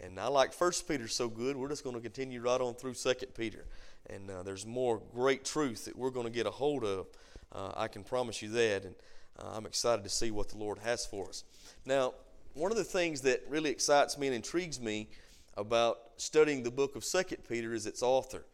And 0.00 0.18
I 0.20 0.28
like 0.28 0.52
First 0.52 0.86
Peter 0.86 1.08
so 1.08 1.28
good, 1.28 1.56
we're 1.56 1.68
just 1.68 1.82
going 1.82 1.96
to 1.96 2.02
continue 2.02 2.40
right 2.40 2.60
on 2.60 2.74
through 2.74 2.94
Second 2.94 3.34
Peter. 3.34 3.64
And 4.08 4.30
uh, 4.30 4.42
there's 4.42 4.64
more 4.64 5.02
great 5.12 5.44
truth 5.44 5.84
that 5.86 5.96
we're 5.96 6.10
going 6.10 6.26
to 6.26 6.32
get 6.32 6.46
a 6.46 6.50
hold 6.50 6.84
of. 6.84 7.06
Uh, 7.52 7.72
I 7.76 7.88
can 7.88 8.04
promise 8.04 8.40
you 8.40 8.48
that. 8.50 8.84
And 8.84 8.94
uh, 9.38 9.50
I'm 9.54 9.66
excited 9.66 10.04
to 10.04 10.08
see 10.08 10.30
what 10.30 10.48
the 10.48 10.58
Lord 10.58 10.78
has 10.78 11.04
for 11.04 11.28
us. 11.28 11.44
Now, 11.84 12.14
one 12.54 12.70
of 12.70 12.76
the 12.76 12.84
things 12.84 13.22
that 13.22 13.42
really 13.48 13.70
excites 13.70 14.16
me 14.18 14.28
and 14.28 14.36
intrigues 14.36 14.80
me 14.80 15.08
about 15.56 15.98
studying 16.16 16.62
the 16.62 16.70
book 16.70 16.94
of 16.94 17.04
Second 17.04 17.38
Peter 17.48 17.74
is 17.74 17.86
its 17.86 18.02
author. 18.02 18.46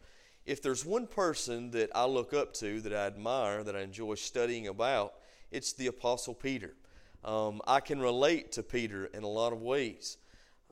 If 0.45 0.61
there's 0.61 0.85
one 0.85 1.07
person 1.07 1.71
that 1.71 1.89
I 1.95 2.05
look 2.05 2.33
up 2.33 2.53
to, 2.55 2.81
that 2.81 2.93
I 2.93 3.07
admire, 3.07 3.63
that 3.63 3.75
I 3.75 3.81
enjoy 3.81 4.15
studying 4.15 4.67
about, 4.67 5.13
it's 5.51 5.73
the 5.73 5.87
Apostle 5.87 6.33
Peter. 6.33 6.73
Um, 7.23 7.61
I 7.65 7.79
can 7.79 7.99
relate 7.99 8.51
to 8.53 8.63
Peter 8.63 9.05
in 9.05 9.23
a 9.23 9.27
lot 9.27 9.53
of 9.53 9.61
ways. 9.61 10.17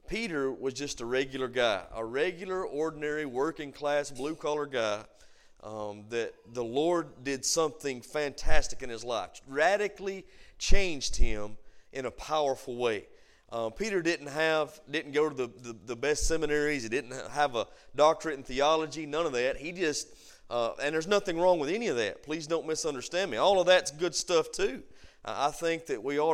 Peter 0.07 0.51
was 0.51 0.73
just 0.73 1.01
a 1.01 1.05
regular 1.05 1.47
guy, 1.47 1.83
a 1.93 2.03
regular, 2.03 2.65
ordinary, 2.65 3.25
working 3.25 3.71
class, 3.71 4.11
blue 4.11 4.35
collar 4.35 4.65
guy. 4.65 5.03
Um, 5.63 6.03
that 6.09 6.33
the 6.51 6.63
Lord 6.63 7.23
did 7.23 7.45
something 7.45 8.01
fantastic 8.01 8.83
in 8.83 8.89
his 8.89 9.05
life, 9.05 9.29
radically 9.47 10.25
changed 10.59 11.15
him 11.15 11.55
in 11.93 12.05
a 12.05 12.11
powerful 12.11 12.75
way. 12.75 13.05
Uh, 13.49 13.69
Peter 13.69 14.01
didn't 14.01 14.27
have, 14.27 14.81
didn't 14.89 15.11
go 15.11 15.29
to 15.29 15.35
the, 15.35 15.47
the, 15.61 15.75
the, 15.85 15.95
best 15.95 16.27
seminaries. 16.27 16.83
He 16.83 16.89
didn't 16.89 17.13
have 17.31 17.55
a 17.55 17.67
doctorate 17.95 18.35
in 18.35 18.43
theology. 18.43 19.05
None 19.05 19.27
of 19.27 19.33
that. 19.33 19.57
He 19.57 19.71
just, 19.71 20.07
uh, 20.49 20.71
and 20.81 20.93
there's 20.93 21.07
nothing 21.07 21.39
wrong 21.39 21.59
with 21.59 21.69
any 21.69 21.87
of 21.87 21.97
that. 21.97 22.23
Please 22.23 22.47
don't 22.47 22.65
misunderstand 22.65 23.29
me. 23.29 23.37
All 23.37 23.61
of 23.61 23.67
that's 23.67 23.91
good 23.91 24.15
stuff 24.15 24.51
too. 24.51 24.81
I 25.23 25.51
think 25.51 25.85
that 25.85 26.03
we 26.03 26.19
ought 26.19 26.33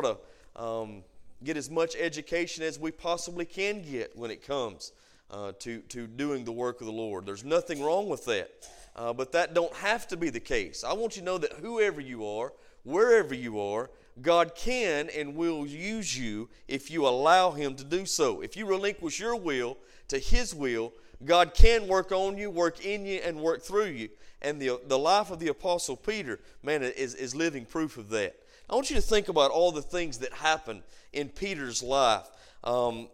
to 0.56 0.60
um, 0.60 1.04
get 1.42 1.56
as 1.56 1.70
much 1.70 1.96
education 1.96 2.64
as 2.64 2.78
we 2.78 2.90
possibly 2.90 3.44
can 3.44 3.82
get 3.82 4.16
when 4.16 4.30
it 4.30 4.46
comes 4.46 4.92
uh, 5.30 5.52
to, 5.60 5.80
to 5.82 6.06
doing 6.06 6.44
the 6.44 6.52
work 6.52 6.80
of 6.80 6.86
the 6.86 6.92
Lord. 6.92 7.26
There's 7.26 7.44
nothing 7.44 7.82
wrong 7.82 8.08
with 8.08 8.24
that. 8.26 8.50
Uh, 8.96 9.12
but 9.12 9.32
that 9.32 9.54
don't 9.54 9.72
have 9.74 10.08
to 10.08 10.16
be 10.16 10.30
the 10.30 10.40
case. 10.40 10.84
I 10.84 10.92
want 10.92 11.16
you 11.16 11.20
to 11.20 11.26
know 11.26 11.38
that 11.38 11.52
whoever 11.54 12.00
you 12.00 12.26
are, 12.26 12.52
wherever 12.82 13.34
you 13.34 13.60
are, 13.60 13.90
God 14.20 14.54
can 14.54 15.08
and 15.16 15.36
will 15.36 15.66
use 15.66 16.18
you 16.18 16.48
if 16.68 16.90
you 16.90 17.06
allow 17.06 17.52
Him 17.52 17.74
to 17.76 17.84
do 17.84 18.04
so. 18.04 18.40
If 18.40 18.56
you 18.56 18.66
relinquish 18.66 19.20
your 19.20 19.36
will 19.36 19.78
to 20.08 20.18
His 20.18 20.54
will, 20.54 20.92
God 21.24 21.54
can 21.54 21.86
work 21.86 22.12
on 22.12 22.36
you, 22.36 22.50
work 22.50 22.84
in 22.84 23.06
you, 23.06 23.20
and 23.24 23.40
work 23.40 23.62
through 23.62 23.86
you. 23.86 24.08
And 24.42 24.60
the, 24.60 24.80
the 24.86 24.98
life 24.98 25.30
of 25.30 25.38
the 25.38 25.48
Apostle 25.48 25.96
Peter, 25.96 26.40
man, 26.62 26.82
is, 26.82 27.14
is 27.14 27.34
living 27.34 27.66
proof 27.66 27.96
of 27.96 28.08
that. 28.10 28.34
I 28.70 28.74
want 28.76 28.88
you 28.88 28.94
to 28.96 29.02
think 29.02 29.28
about 29.28 29.50
all 29.50 29.72
the 29.72 29.82
things 29.82 30.18
that 30.18 30.32
happened 30.32 30.82
in 31.12 31.28
Peter's 31.28 31.82
life 31.82 32.28
um, 32.62 33.08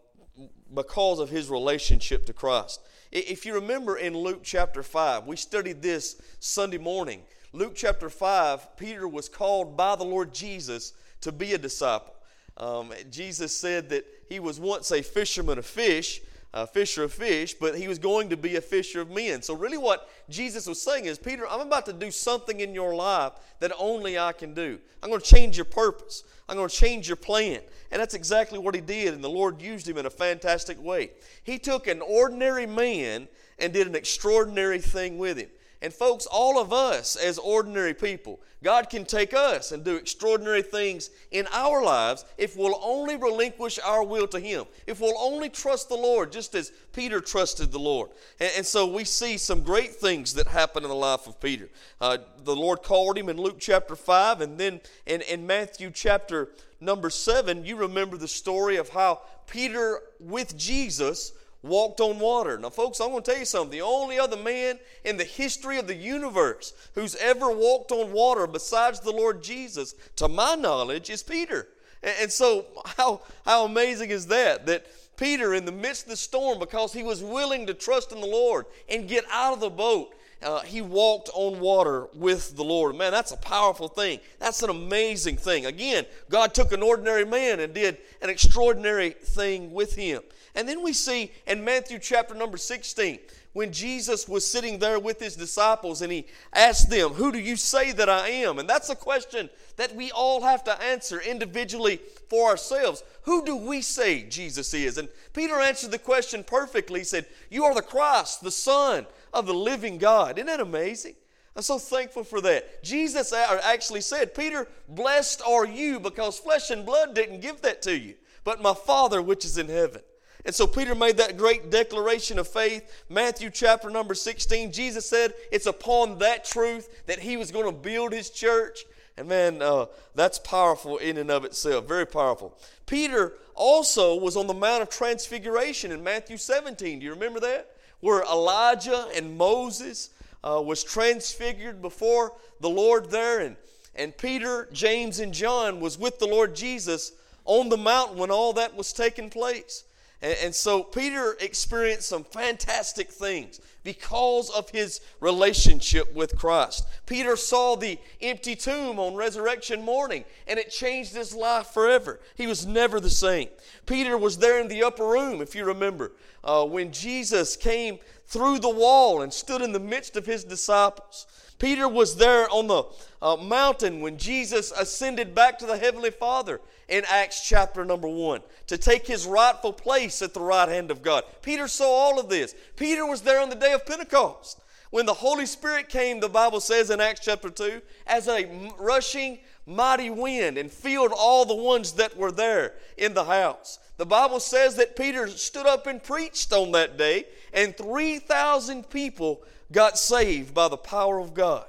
because 0.74 1.18
of 1.18 1.30
his 1.30 1.48
relationship 1.48 2.26
to 2.26 2.34
Christ. 2.34 2.82
If 3.10 3.46
you 3.46 3.54
remember 3.54 3.96
in 3.96 4.14
Luke 4.14 4.40
chapter 4.42 4.82
5, 4.82 5.26
we 5.26 5.36
studied 5.36 5.80
this 5.80 6.20
Sunday 6.40 6.76
morning. 6.76 7.22
Luke 7.54 7.72
chapter 7.74 8.10
5, 8.10 8.76
Peter 8.76 9.08
was 9.08 9.30
called 9.30 9.78
by 9.78 9.96
the 9.96 10.04
Lord 10.04 10.34
Jesus 10.34 10.92
to 11.22 11.32
be 11.32 11.54
a 11.54 11.58
disciple. 11.58 12.14
Um, 12.58 12.92
Jesus 13.10 13.56
said 13.56 13.88
that 13.88 14.04
he 14.28 14.40
was 14.40 14.60
once 14.60 14.92
a 14.92 15.00
fisherman 15.00 15.56
of 15.56 15.64
fish, 15.64 16.20
a 16.56 16.66
fisher 16.66 17.04
of 17.04 17.12
fish, 17.12 17.52
but 17.52 17.76
he 17.76 17.86
was 17.86 17.98
going 17.98 18.30
to 18.30 18.36
be 18.36 18.56
a 18.56 18.62
fisher 18.62 19.02
of 19.02 19.10
men. 19.10 19.42
So, 19.42 19.52
really, 19.52 19.76
what 19.76 20.08
Jesus 20.30 20.66
was 20.66 20.80
saying 20.80 21.04
is, 21.04 21.18
Peter, 21.18 21.46
I'm 21.46 21.60
about 21.60 21.84
to 21.84 21.92
do 21.92 22.10
something 22.10 22.60
in 22.60 22.74
your 22.74 22.94
life 22.94 23.32
that 23.60 23.72
only 23.78 24.18
I 24.18 24.32
can 24.32 24.54
do. 24.54 24.78
I'm 25.02 25.10
going 25.10 25.20
to 25.20 25.26
change 25.26 25.58
your 25.58 25.66
purpose, 25.66 26.24
I'm 26.48 26.56
going 26.56 26.70
to 26.70 26.74
change 26.74 27.08
your 27.08 27.16
plan. 27.16 27.60
And 27.92 28.00
that's 28.00 28.14
exactly 28.14 28.58
what 28.58 28.74
he 28.74 28.80
did, 28.80 29.12
and 29.12 29.22
the 29.22 29.28
Lord 29.28 29.60
used 29.60 29.86
him 29.86 29.98
in 29.98 30.06
a 30.06 30.10
fantastic 30.10 30.82
way. 30.82 31.10
He 31.44 31.58
took 31.58 31.86
an 31.88 32.00
ordinary 32.00 32.66
man 32.66 33.28
and 33.58 33.72
did 33.74 33.86
an 33.86 33.94
extraordinary 33.94 34.80
thing 34.80 35.18
with 35.18 35.36
him. 35.36 35.50
And, 35.82 35.92
folks, 35.92 36.26
all 36.26 36.58
of 36.58 36.72
us 36.72 37.16
as 37.16 37.38
ordinary 37.38 37.92
people, 37.92 38.40
God 38.64 38.88
can 38.88 39.04
take 39.04 39.34
us 39.34 39.72
and 39.72 39.84
do 39.84 39.96
extraordinary 39.96 40.62
things 40.62 41.10
in 41.30 41.46
our 41.52 41.84
lives 41.84 42.24
if 42.38 42.56
we'll 42.56 42.80
only 42.82 43.16
relinquish 43.16 43.78
our 43.84 44.02
will 44.02 44.26
to 44.28 44.40
Him, 44.40 44.64
if 44.86 45.00
we'll 45.00 45.18
only 45.18 45.50
trust 45.50 45.88
the 45.88 45.94
Lord, 45.94 46.32
just 46.32 46.54
as 46.54 46.72
Peter 46.92 47.20
trusted 47.20 47.70
the 47.70 47.78
Lord. 47.78 48.10
And, 48.40 48.50
and 48.56 48.66
so 48.66 48.86
we 48.86 49.04
see 49.04 49.36
some 49.36 49.62
great 49.62 49.94
things 49.94 50.34
that 50.34 50.46
happen 50.46 50.82
in 50.82 50.88
the 50.88 50.96
life 50.96 51.26
of 51.26 51.40
Peter. 51.40 51.68
Uh, 52.00 52.18
the 52.42 52.56
Lord 52.56 52.82
called 52.82 53.18
him 53.18 53.28
in 53.28 53.36
Luke 53.36 53.58
chapter 53.60 53.94
5, 53.94 54.40
and 54.40 54.56
then 54.56 54.80
in, 55.04 55.20
in 55.22 55.46
Matthew 55.46 55.90
chapter 55.92 56.48
number 56.80 57.10
7, 57.10 57.64
you 57.64 57.76
remember 57.76 58.16
the 58.16 58.28
story 58.28 58.76
of 58.76 58.88
how 58.88 59.20
Peter 59.46 60.00
with 60.18 60.56
Jesus 60.56 61.32
walked 61.66 62.00
on 62.00 62.18
water. 62.18 62.58
Now, 62.58 62.70
folks, 62.70 63.00
I'm 63.00 63.10
going 63.10 63.22
to 63.22 63.30
tell 63.30 63.38
you 63.40 63.46
something. 63.46 63.70
The 63.70 63.82
only 63.82 64.18
other 64.18 64.36
man 64.36 64.78
in 65.04 65.16
the 65.16 65.24
history 65.24 65.78
of 65.78 65.86
the 65.86 65.94
universe 65.94 66.72
who's 66.94 67.16
ever 67.16 67.50
walked 67.50 67.92
on 67.92 68.12
water 68.12 68.46
besides 68.46 69.00
the 69.00 69.12
Lord 69.12 69.42
Jesus, 69.42 69.94
to 70.16 70.28
my 70.28 70.54
knowledge, 70.54 71.10
is 71.10 71.22
Peter. 71.22 71.68
And 72.02 72.30
so, 72.30 72.66
how, 72.96 73.22
how 73.44 73.64
amazing 73.64 74.10
is 74.10 74.26
that? 74.28 74.66
That 74.66 74.86
Peter, 75.16 75.54
in 75.54 75.64
the 75.64 75.72
midst 75.72 76.04
of 76.04 76.10
the 76.10 76.16
storm, 76.16 76.58
because 76.58 76.92
he 76.92 77.02
was 77.02 77.22
willing 77.22 77.66
to 77.66 77.74
trust 77.74 78.12
in 78.12 78.20
the 78.20 78.26
Lord 78.26 78.66
and 78.88 79.08
get 79.08 79.24
out 79.30 79.54
of 79.54 79.60
the 79.60 79.70
boat, 79.70 80.14
uh, 80.42 80.60
he 80.60 80.82
walked 80.82 81.30
on 81.32 81.60
water 81.60 82.06
with 82.14 82.56
the 82.56 82.62
Lord. 82.62 82.94
Man, 82.94 83.10
that's 83.10 83.32
a 83.32 83.36
powerful 83.38 83.88
thing. 83.88 84.20
That's 84.38 84.62
an 84.62 84.68
amazing 84.68 85.38
thing. 85.38 85.64
Again, 85.64 86.04
God 86.28 86.52
took 86.52 86.72
an 86.72 86.82
ordinary 86.82 87.24
man 87.24 87.60
and 87.60 87.72
did 87.72 87.96
an 88.20 88.28
extraordinary 88.28 89.10
thing 89.10 89.72
with 89.72 89.96
him. 89.96 90.22
And 90.56 90.66
then 90.66 90.82
we 90.82 90.94
see 90.94 91.30
in 91.46 91.64
Matthew 91.64 91.98
chapter 91.98 92.34
number 92.34 92.56
16, 92.56 93.18
when 93.52 93.72
Jesus 93.72 94.26
was 94.26 94.50
sitting 94.50 94.78
there 94.78 94.98
with 94.98 95.20
his 95.20 95.36
disciples 95.36 96.02
and 96.02 96.10
he 96.10 96.26
asked 96.54 96.90
them, 96.90 97.10
Who 97.10 97.30
do 97.30 97.38
you 97.38 97.56
say 97.56 97.92
that 97.92 98.08
I 98.08 98.28
am? 98.28 98.58
And 98.58 98.68
that's 98.68 98.88
a 98.88 98.96
question 98.96 99.50
that 99.76 99.94
we 99.94 100.10
all 100.10 100.42
have 100.42 100.64
to 100.64 100.82
answer 100.82 101.20
individually 101.20 102.00
for 102.28 102.48
ourselves. 102.48 103.04
Who 103.22 103.44
do 103.44 103.54
we 103.54 103.82
say 103.82 104.22
Jesus 104.24 104.72
is? 104.72 104.96
And 104.96 105.08
Peter 105.34 105.60
answered 105.60 105.90
the 105.90 105.98
question 105.98 106.42
perfectly. 106.42 107.00
He 107.00 107.04
said, 107.04 107.26
You 107.50 107.64
are 107.64 107.74
the 107.74 107.82
Christ, 107.82 108.42
the 108.42 108.50
Son 108.50 109.06
of 109.34 109.46
the 109.46 109.54
living 109.54 109.98
God. 109.98 110.38
Isn't 110.38 110.46
that 110.46 110.60
amazing? 110.60 111.16
I'm 111.54 111.62
so 111.62 111.78
thankful 111.78 112.24
for 112.24 112.40
that. 112.42 112.82
Jesus 112.82 113.32
actually 113.32 114.02
said, 114.02 114.34
Peter, 114.34 114.68
blessed 114.88 115.42
are 115.46 115.66
you 115.66 116.00
because 116.00 116.38
flesh 116.38 116.70
and 116.70 116.84
blood 116.84 117.14
didn't 117.14 117.40
give 117.40 117.62
that 117.62 117.82
to 117.82 117.96
you, 117.96 118.14
but 118.44 118.60
my 118.60 118.74
Father 118.74 119.20
which 119.20 119.44
is 119.44 119.56
in 119.56 119.68
heaven. 119.68 120.02
And 120.46 120.54
so 120.54 120.68
Peter 120.68 120.94
made 120.94 121.16
that 121.16 121.36
great 121.36 121.70
declaration 121.72 122.38
of 122.38 122.46
faith. 122.46 123.04
Matthew 123.08 123.50
chapter 123.50 123.90
number 123.90 124.14
16, 124.14 124.72
Jesus 124.72 125.04
said 125.04 125.34
it's 125.50 125.66
upon 125.66 126.18
that 126.18 126.44
truth 126.44 127.04
that 127.06 127.18
he 127.18 127.36
was 127.36 127.50
going 127.50 127.66
to 127.66 127.72
build 127.72 128.12
his 128.12 128.30
church. 128.30 128.84
And 129.16 129.28
man, 129.28 129.60
uh, 129.60 129.86
that's 130.14 130.38
powerful 130.38 130.98
in 130.98 131.16
and 131.18 131.32
of 131.32 131.44
itself, 131.44 131.88
very 131.88 132.06
powerful. 132.06 132.56
Peter 132.86 133.32
also 133.56 134.14
was 134.14 134.36
on 134.36 134.46
the 134.46 134.54
Mount 134.54 134.82
of 134.82 134.88
Transfiguration 134.88 135.90
in 135.90 136.04
Matthew 136.04 136.36
17. 136.36 137.00
Do 137.00 137.04
you 137.04 137.12
remember 137.12 137.40
that? 137.40 137.72
Where 137.98 138.22
Elijah 138.22 139.08
and 139.16 139.36
Moses 139.36 140.10
uh, 140.44 140.62
was 140.64 140.84
transfigured 140.84 141.82
before 141.82 142.34
the 142.60 142.70
Lord 142.70 143.10
there, 143.10 143.40
and, 143.40 143.56
and 143.96 144.16
Peter, 144.16 144.68
James, 144.72 145.18
and 145.18 145.34
John 145.34 145.80
was 145.80 145.98
with 145.98 146.20
the 146.20 146.26
Lord 146.26 146.54
Jesus 146.54 147.12
on 147.44 147.68
the 147.68 147.76
mountain 147.76 148.18
when 148.18 148.30
all 148.30 148.52
that 148.52 148.76
was 148.76 148.92
taking 148.92 149.28
place. 149.28 149.82
And, 150.22 150.36
and 150.42 150.54
so 150.54 150.82
Peter 150.82 151.36
experienced 151.40 152.08
some 152.08 152.24
fantastic 152.24 153.10
things 153.10 153.60
because 153.86 154.50
of 154.50 154.68
his 154.70 155.00
relationship 155.20 156.12
with 156.12 156.36
Christ. 156.36 156.88
Peter 157.06 157.36
saw 157.36 157.76
the 157.76 158.00
empty 158.20 158.56
tomb 158.56 158.98
on 158.98 159.14
resurrection 159.14 159.80
morning 159.80 160.24
and 160.48 160.58
it 160.58 160.72
changed 160.72 161.14
his 161.14 161.32
life 161.32 161.68
forever. 161.68 162.18
He 162.34 162.48
was 162.48 162.66
never 162.66 162.98
the 162.98 163.08
same. 163.08 163.48
Peter 163.86 164.18
was 164.18 164.38
there 164.38 164.60
in 164.60 164.66
the 164.66 164.82
upper 164.82 165.06
room, 165.06 165.40
if 165.40 165.54
you 165.54 165.64
remember, 165.64 166.10
uh, 166.42 166.64
when 166.64 166.90
Jesus 166.90 167.56
came 167.56 168.00
through 168.26 168.58
the 168.58 168.68
wall 168.68 169.22
and 169.22 169.32
stood 169.32 169.62
in 169.62 169.70
the 169.70 169.78
midst 169.78 170.16
of 170.16 170.26
his 170.26 170.42
disciples. 170.42 171.28
Peter 171.60 171.88
was 171.88 172.16
there 172.16 172.50
on 172.50 172.66
the 172.66 172.82
uh, 173.22 173.36
mountain 173.36 174.00
when 174.00 174.18
Jesus 174.18 174.72
ascended 174.72 175.34
back 175.34 175.58
to 175.58 175.66
the 175.66 175.78
Heavenly 175.78 176.10
Father 176.10 176.60
in 176.88 177.04
Acts 177.08 177.46
chapter 177.46 177.84
number 177.84 178.08
one 178.08 178.40
to 178.66 178.76
take 178.76 179.06
his 179.06 179.26
rightful 179.26 179.72
place 179.72 180.22
at 180.22 180.34
the 180.34 180.40
right 180.40 180.68
hand 180.68 180.90
of 180.90 181.02
God. 181.02 181.24
Peter 181.42 181.66
saw 181.66 181.88
all 181.88 182.20
of 182.20 182.28
this. 182.28 182.54
Peter 182.76 183.06
was 183.06 183.22
there 183.22 183.40
on 183.40 183.48
the 183.48 183.56
day 183.56 183.72
of 183.76 183.86
Pentecost. 183.86 184.60
When 184.90 185.06
the 185.06 185.14
Holy 185.14 185.46
Spirit 185.46 185.88
came, 185.88 186.20
the 186.20 186.28
Bible 186.28 186.60
says 186.60 186.90
in 186.90 187.00
Acts 187.00 187.20
chapter 187.24 187.50
2, 187.50 187.82
as 188.06 188.28
a 188.28 188.72
rushing 188.78 189.38
mighty 189.66 190.10
wind 190.10 190.58
and 190.58 190.70
filled 190.70 191.12
all 191.16 191.44
the 191.44 191.54
ones 191.54 191.92
that 191.92 192.16
were 192.16 192.32
there 192.32 192.74
in 192.96 193.14
the 193.14 193.24
house. 193.24 193.78
The 193.98 194.06
Bible 194.06 194.40
says 194.40 194.76
that 194.76 194.96
Peter 194.96 195.28
stood 195.28 195.66
up 195.66 195.86
and 195.86 196.02
preached 196.02 196.52
on 196.52 196.72
that 196.72 196.96
day, 196.96 197.24
and 197.52 197.76
3,000 197.76 198.88
people 198.88 199.42
got 199.72 199.98
saved 199.98 200.54
by 200.54 200.68
the 200.68 200.76
power 200.76 201.18
of 201.18 201.34
God. 201.34 201.66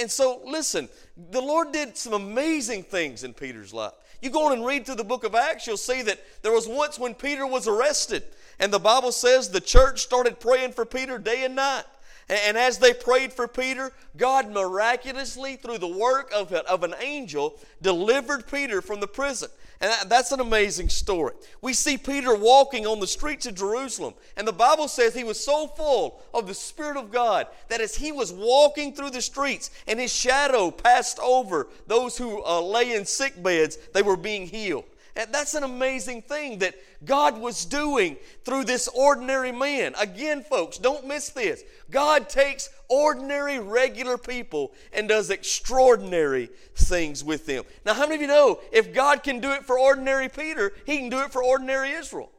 And 0.00 0.10
so, 0.10 0.42
listen, 0.44 0.88
the 1.30 1.40
Lord 1.40 1.72
did 1.72 1.96
some 1.96 2.12
amazing 2.12 2.82
things 2.82 3.24
in 3.24 3.32
Peter's 3.32 3.72
life. 3.72 3.92
You 4.20 4.30
go 4.30 4.46
on 4.46 4.52
and 4.52 4.66
read 4.66 4.84
through 4.84 4.96
the 4.96 5.04
book 5.04 5.24
of 5.24 5.34
Acts, 5.34 5.66
you'll 5.66 5.76
see 5.76 6.02
that 6.02 6.20
there 6.42 6.52
was 6.52 6.66
once 6.66 6.98
when 6.98 7.14
Peter 7.14 7.46
was 7.46 7.68
arrested 7.68 8.24
And 8.58 8.72
the 8.72 8.78
Bible 8.78 9.12
says 9.12 9.50
the 9.50 9.60
church 9.60 10.00
started 10.00 10.40
praying 10.40 10.72
for 10.72 10.84
Peter 10.84 11.18
day 11.18 11.44
and 11.44 11.56
night. 11.56 11.84
And 12.28 12.58
as 12.58 12.78
they 12.78 12.92
prayed 12.92 13.32
for 13.32 13.48
Peter, 13.48 13.90
God 14.16 14.50
miraculously, 14.50 15.56
through 15.56 15.78
the 15.78 15.88
work 15.88 16.30
of, 16.34 16.52
of 16.52 16.82
an 16.84 16.94
angel, 17.00 17.58
delivered 17.80 18.46
Peter 18.46 18.82
from 18.82 19.00
the 19.00 19.06
prison. 19.06 19.48
And 19.80 20.10
that's 20.10 20.32
an 20.32 20.40
amazing 20.40 20.88
story. 20.88 21.34
We 21.62 21.72
see 21.72 21.96
Peter 21.96 22.34
walking 22.34 22.86
on 22.86 22.98
the 23.00 23.06
streets 23.06 23.46
of 23.46 23.54
Jerusalem, 23.54 24.14
and 24.36 24.46
the 24.46 24.52
Bible 24.52 24.88
says 24.88 25.14
he 25.14 25.24
was 25.24 25.42
so 25.42 25.68
full 25.68 26.20
of 26.34 26.48
the 26.48 26.54
Spirit 26.54 26.96
of 26.96 27.12
God 27.12 27.46
that 27.68 27.80
as 27.80 27.94
he 27.94 28.10
was 28.10 28.32
walking 28.32 28.92
through 28.92 29.10
the 29.10 29.22
streets 29.22 29.70
and 29.86 30.00
his 30.00 30.12
shadow 30.12 30.72
passed 30.72 31.20
over 31.20 31.68
those 31.86 32.18
who 32.18 32.44
uh, 32.44 32.60
lay 32.60 32.94
in 32.94 33.06
sick 33.06 33.40
beds, 33.40 33.78
they 33.94 34.02
were 34.02 34.16
being 34.16 34.46
healed. 34.46 34.84
That's 35.18 35.54
an 35.54 35.64
amazing 35.64 36.22
thing 36.22 36.58
that 36.60 36.76
God 37.04 37.38
was 37.38 37.64
doing 37.64 38.16
through 38.44 38.64
this 38.64 38.86
ordinary 38.86 39.50
man. 39.50 39.94
Again, 39.98 40.44
folks, 40.44 40.78
don't 40.78 41.08
miss 41.08 41.30
this. 41.30 41.64
God 41.90 42.28
takes 42.28 42.70
ordinary, 42.88 43.58
regular 43.58 44.16
people 44.16 44.72
and 44.92 45.08
does 45.08 45.30
extraordinary 45.30 46.50
things 46.76 47.24
with 47.24 47.46
them. 47.46 47.64
Now, 47.84 47.94
how 47.94 48.02
many 48.02 48.14
of 48.14 48.20
you 48.20 48.28
know 48.28 48.60
if 48.70 48.94
God 48.94 49.24
can 49.24 49.40
do 49.40 49.50
it 49.50 49.64
for 49.64 49.76
ordinary 49.76 50.28
Peter, 50.28 50.72
He 50.86 50.98
can 50.98 51.08
do 51.08 51.20
it 51.20 51.32
for 51.32 51.42
ordinary 51.42 51.90
Israel? 51.90 52.30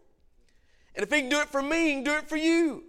And 0.95 1.03
if 1.03 1.11
He 1.11 1.19
can 1.19 1.29
do 1.29 1.41
it 1.41 1.49
for 1.49 1.61
me, 1.61 1.87
He 1.87 1.93
can 1.95 2.03
do 2.05 2.15
it 2.15 2.29
for 2.29 2.37
you. 2.37 2.83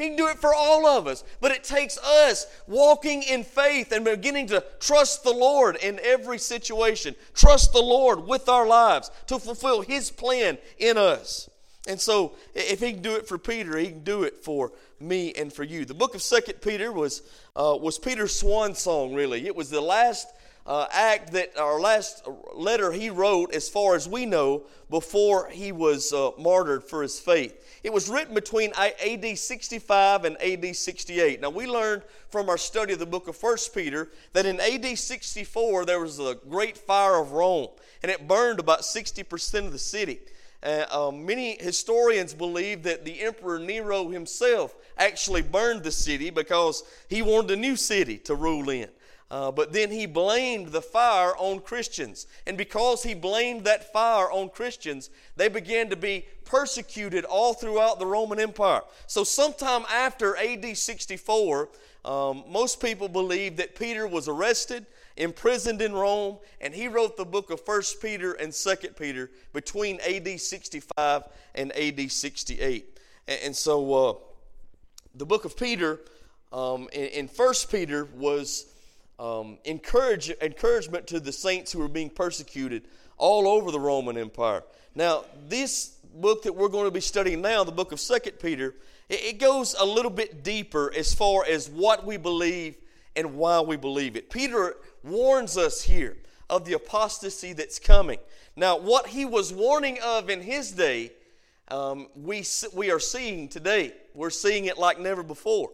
He 0.00 0.08
can 0.08 0.16
do 0.16 0.28
it 0.28 0.38
for 0.38 0.54
all 0.54 0.86
of 0.86 1.06
us. 1.06 1.24
But 1.40 1.52
it 1.52 1.64
takes 1.64 1.98
us 1.98 2.46
walking 2.66 3.22
in 3.22 3.44
faith 3.44 3.92
and 3.92 4.04
beginning 4.04 4.46
to 4.48 4.64
trust 4.78 5.22
the 5.24 5.32
Lord 5.32 5.76
in 5.76 6.00
every 6.02 6.38
situation. 6.38 7.14
Trust 7.34 7.72
the 7.72 7.82
Lord 7.82 8.26
with 8.26 8.48
our 8.48 8.66
lives 8.66 9.10
to 9.26 9.38
fulfill 9.38 9.82
His 9.82 10.10
plan 10.10 10.58
in 10.78 10.96
us. 10.96 11.50
And 11.86 12.00
so, 12.00 12.34
if 12.54 12.80
He 12.80 12.92
can 12.92 13.02
do 13.02 13.16
it 13.16 13.26
for 13.26 13.38
Peter, 13.38 13.76
He 13.76 13.88
can 13.88 14.04
do 14.04 14.22
it 14.22 14.36
for 14.36 14.72
me 15.00 15.32
and 15.34 15.52
for 15.52 15.64
you. 15.64 15.84
The 15.84 15.94
book 15.94 16.14
of 16.14 16.22
Second 16.22 16.60
Peter 16.60 16.92
was, 16.92 17.22
uh, 17.56 17.76
was 17.80 17.98
Peter's 17.98 18.34
swan 18.34 18.74
song, 18.74 19.14
really. 19.14 19.46
It 19.46 19.56
was 19.56 19.70
the 19.70 19.80
last 19.80 20.26
uh, 20.66 20.86
act 20.92 21.32
that, 21.32 21.56
our 21.58 21.80
last 21.80 22.26
letter 22.54 22.92
he 22.92 23.10
wrote, 23.10 23.54
as 23.54 23.68
far 23.68 23.94
as 23.94 24.08
we 24.08 24.26
know, 24.26 24.62
before 24.88 25.48
he 25.48 25.72
was 25.72 26.12
uh, 26.12 26.30
martyred 26.38 26.84
for 26.84 27.02
his 27.02 27.18
faith. 27.18 27.80
It 27.82 27.92
was 27.92 28.08
written 28.08 28.34
between 28.34 28.72
AD 28.76 29.38
65 29.38 30.24
and 30.24 30.40
AD 30.42 30.76
68. 30.76 31.40
Now, 31.40 31.50
we 31.50 31.66
learned 31.66 32.02
from 32.28 32.48
our 32.48 32.58
study 32.58 32.92
of 32.92 32.98
the 32.98 33.06
book 33.06 33.26
of 33.28 33.42
1 33.42 33.56
Peter 33.74 34.10
that 34.32 34.46
in 34.46 34.60
AD 34.60 34.98
64 34.98 35.84
there 35.84 36.00
was 36.00 36.18
a 36.18 36.36
great 36.48 36.76
fire 36.76 37.16
of 37.16 37.32
Rome, 37.32 37.68
and 38.02 38.10
it 38.10 38.28
burned 38.28 38.60
about 38.60 38.80
60% 38.80 39.66
of 39.66 39.72
the 39.72 39.78
city. 39.78 40.20
Uh, 40.62 40.84
um, 40.90 41.24
many 41.24 41.56
historians 41.62 42.34
believe 42.34 42.82
that 42.82 43.04
the 43.04 43.22
Emperor 43.22 43.58
Nero 43.58 44.10
himself 44.10 44.74
actually 44.98 45.40
burned 45.40 45.82
the 45.82 45.90
city 45.90 46.28
because 46.28 46.82
he 47.08 47.22
wanted 47.22 47.52
a 47.52 47.56
new 47.56 47.76
city 47.76 48.18
to 48.18 48.34
rule 48.34 48.68
in. 48.68 48.88
Uh, 49.30 49.52
but 49.52 49.72
then 49.72 49.92
he 49.92 50.06
blamed 50.06 50.68
the 50.68 50.82
fire 50.82 51.36
on 51.36 51.60
Christians. 51.60 52.26
And 52.46 52.58
because 52.58 53.04
he 53.04 53.14
blamed 53.14 53.64
that 53.64 53.92
fire 53.92 54.30
on 54.30 54.48
Christians, 54.48 55.10
they 55.36 55.48
began 55.48 55.88
to 55.90 55.96
be 55.96 56.26
persecuted 56.44 57.24
all 57.24 57.54
throughout 57.54 58.00
the 58.00 58.06
Roman 58.06 58.40
Empire. 58.40 58.82
So, 59.06 59.22
sometime 59.22 59.84
after 59.88 60.36
AD 60.36 60.76
64, 60.76 61.68
um, 62.04 62.42
most 62.48 62.80
people 62.80 63.08
believe 63.08 63.56
that 63.58 63.76
Peter 63.76 64.08
was 64.08 64.26
arrested, 64.26 64.84
imprisoned 65.16 65.80
in 65.80 65.92
Rome, 65.92 66.38
and 66.60 66.74
he 66.74 66.88
wrote 66.88 67.16
the 67.16 67.24
book 67.24 67.50
of 67.50 67.60
1 67.64 67.82
Peter 68.02 68.32
and 68.32 68.52
2 68.52 68.74
Peter 68.98 69.30
between 69.52 70.00
AD 70.00 70.40
65 70.40 71.22
and 71.54 71.70
AD 71.76 72.10
68. 72.10 72.98
And, 73.28 73.40
and 73.44 73.56
so, 73.56 73.94
uh, 73.94 74.14
the 75.14 75.26
book 75.26 75.44
of 75.44 75.56
Peter 75.56 76.00
um, 76.52 76.88
in, 76.92 77.06
in 77.06 77.28
1 77.28 77.54
Peter 77.70 78.08
was 78.16 78.69
um, 79.20 79.58
encourage, 79.64 80.30
encouragement 80.40 81.06
to 81.08 81.20
the 81.20 81.30
saints 81.30 81.70
who 81.70 81.78
were 81.78 81.88
being 81.88 82.08
persecuted 82.08 82.84
all 83.18 83.46
over 83.46 83.70
the 83.70 83.78
Roman 83.78 84.16
Empire. 84.16 84.64
Now, 84.94 85.24
this 85.46 85.98
book 86.14 86.42
that 86.44 86.56
we're 86.56 86.70
going 86.70 86.86
to 86.86 86.90
be 86.90 87.02
studying 87.02 87.42
now, 87.42 87.62
the 87.62 87.70
book 87.70 87.92
of 87.92 88.00
Second 88.00 88.38
Peter, 88.40 88.74
it, 89.10 89.20
it 89.34 89.38
goes 89.38 89.76
a 89.78 89.84
little 89.84 90.10
bit 90.10 90.42
deeper 90.42 90.90
as 90.96 91.12
far 91.12 91.44
as 91.44 91.68
what 91.68 92.06
we 92.06 92.16
believe 92.16 92.76
and 93.14 93.34
why 93.34 93.60
we 93.60 93.76
believe 93.76 94.16
it. 94.16 94.30
Peter 94.30 94.76
warns 95.04 95.58
us 95.58 95.82
here 95.82 96.16
of 96.48 96.64
the 96.64 96.72
apostasy 96.72 97.52
that's 97.52 97.78
coming. 97.78 98.18
Now, 98.56 98.78
what 98.78 99.06
he 99.08 99.26
was 99.26 99.52
warning 99.52 99.98
of 100.02 100.30
in 100.30 100.40
his 100.40 100.72
day, 100.72 101.12
um, 101.68 102.08
we, 102.16 102.42
we 102.74 102.90
are 102.90 102.98
seeing 102.98 103.48
today. 103.48 103.92
We're 104.14 104.30
seeing 104.30 104.64
it 104.64 104.78
like 104.78 104.98
never 104.98 105.22
before. 105.22 105.70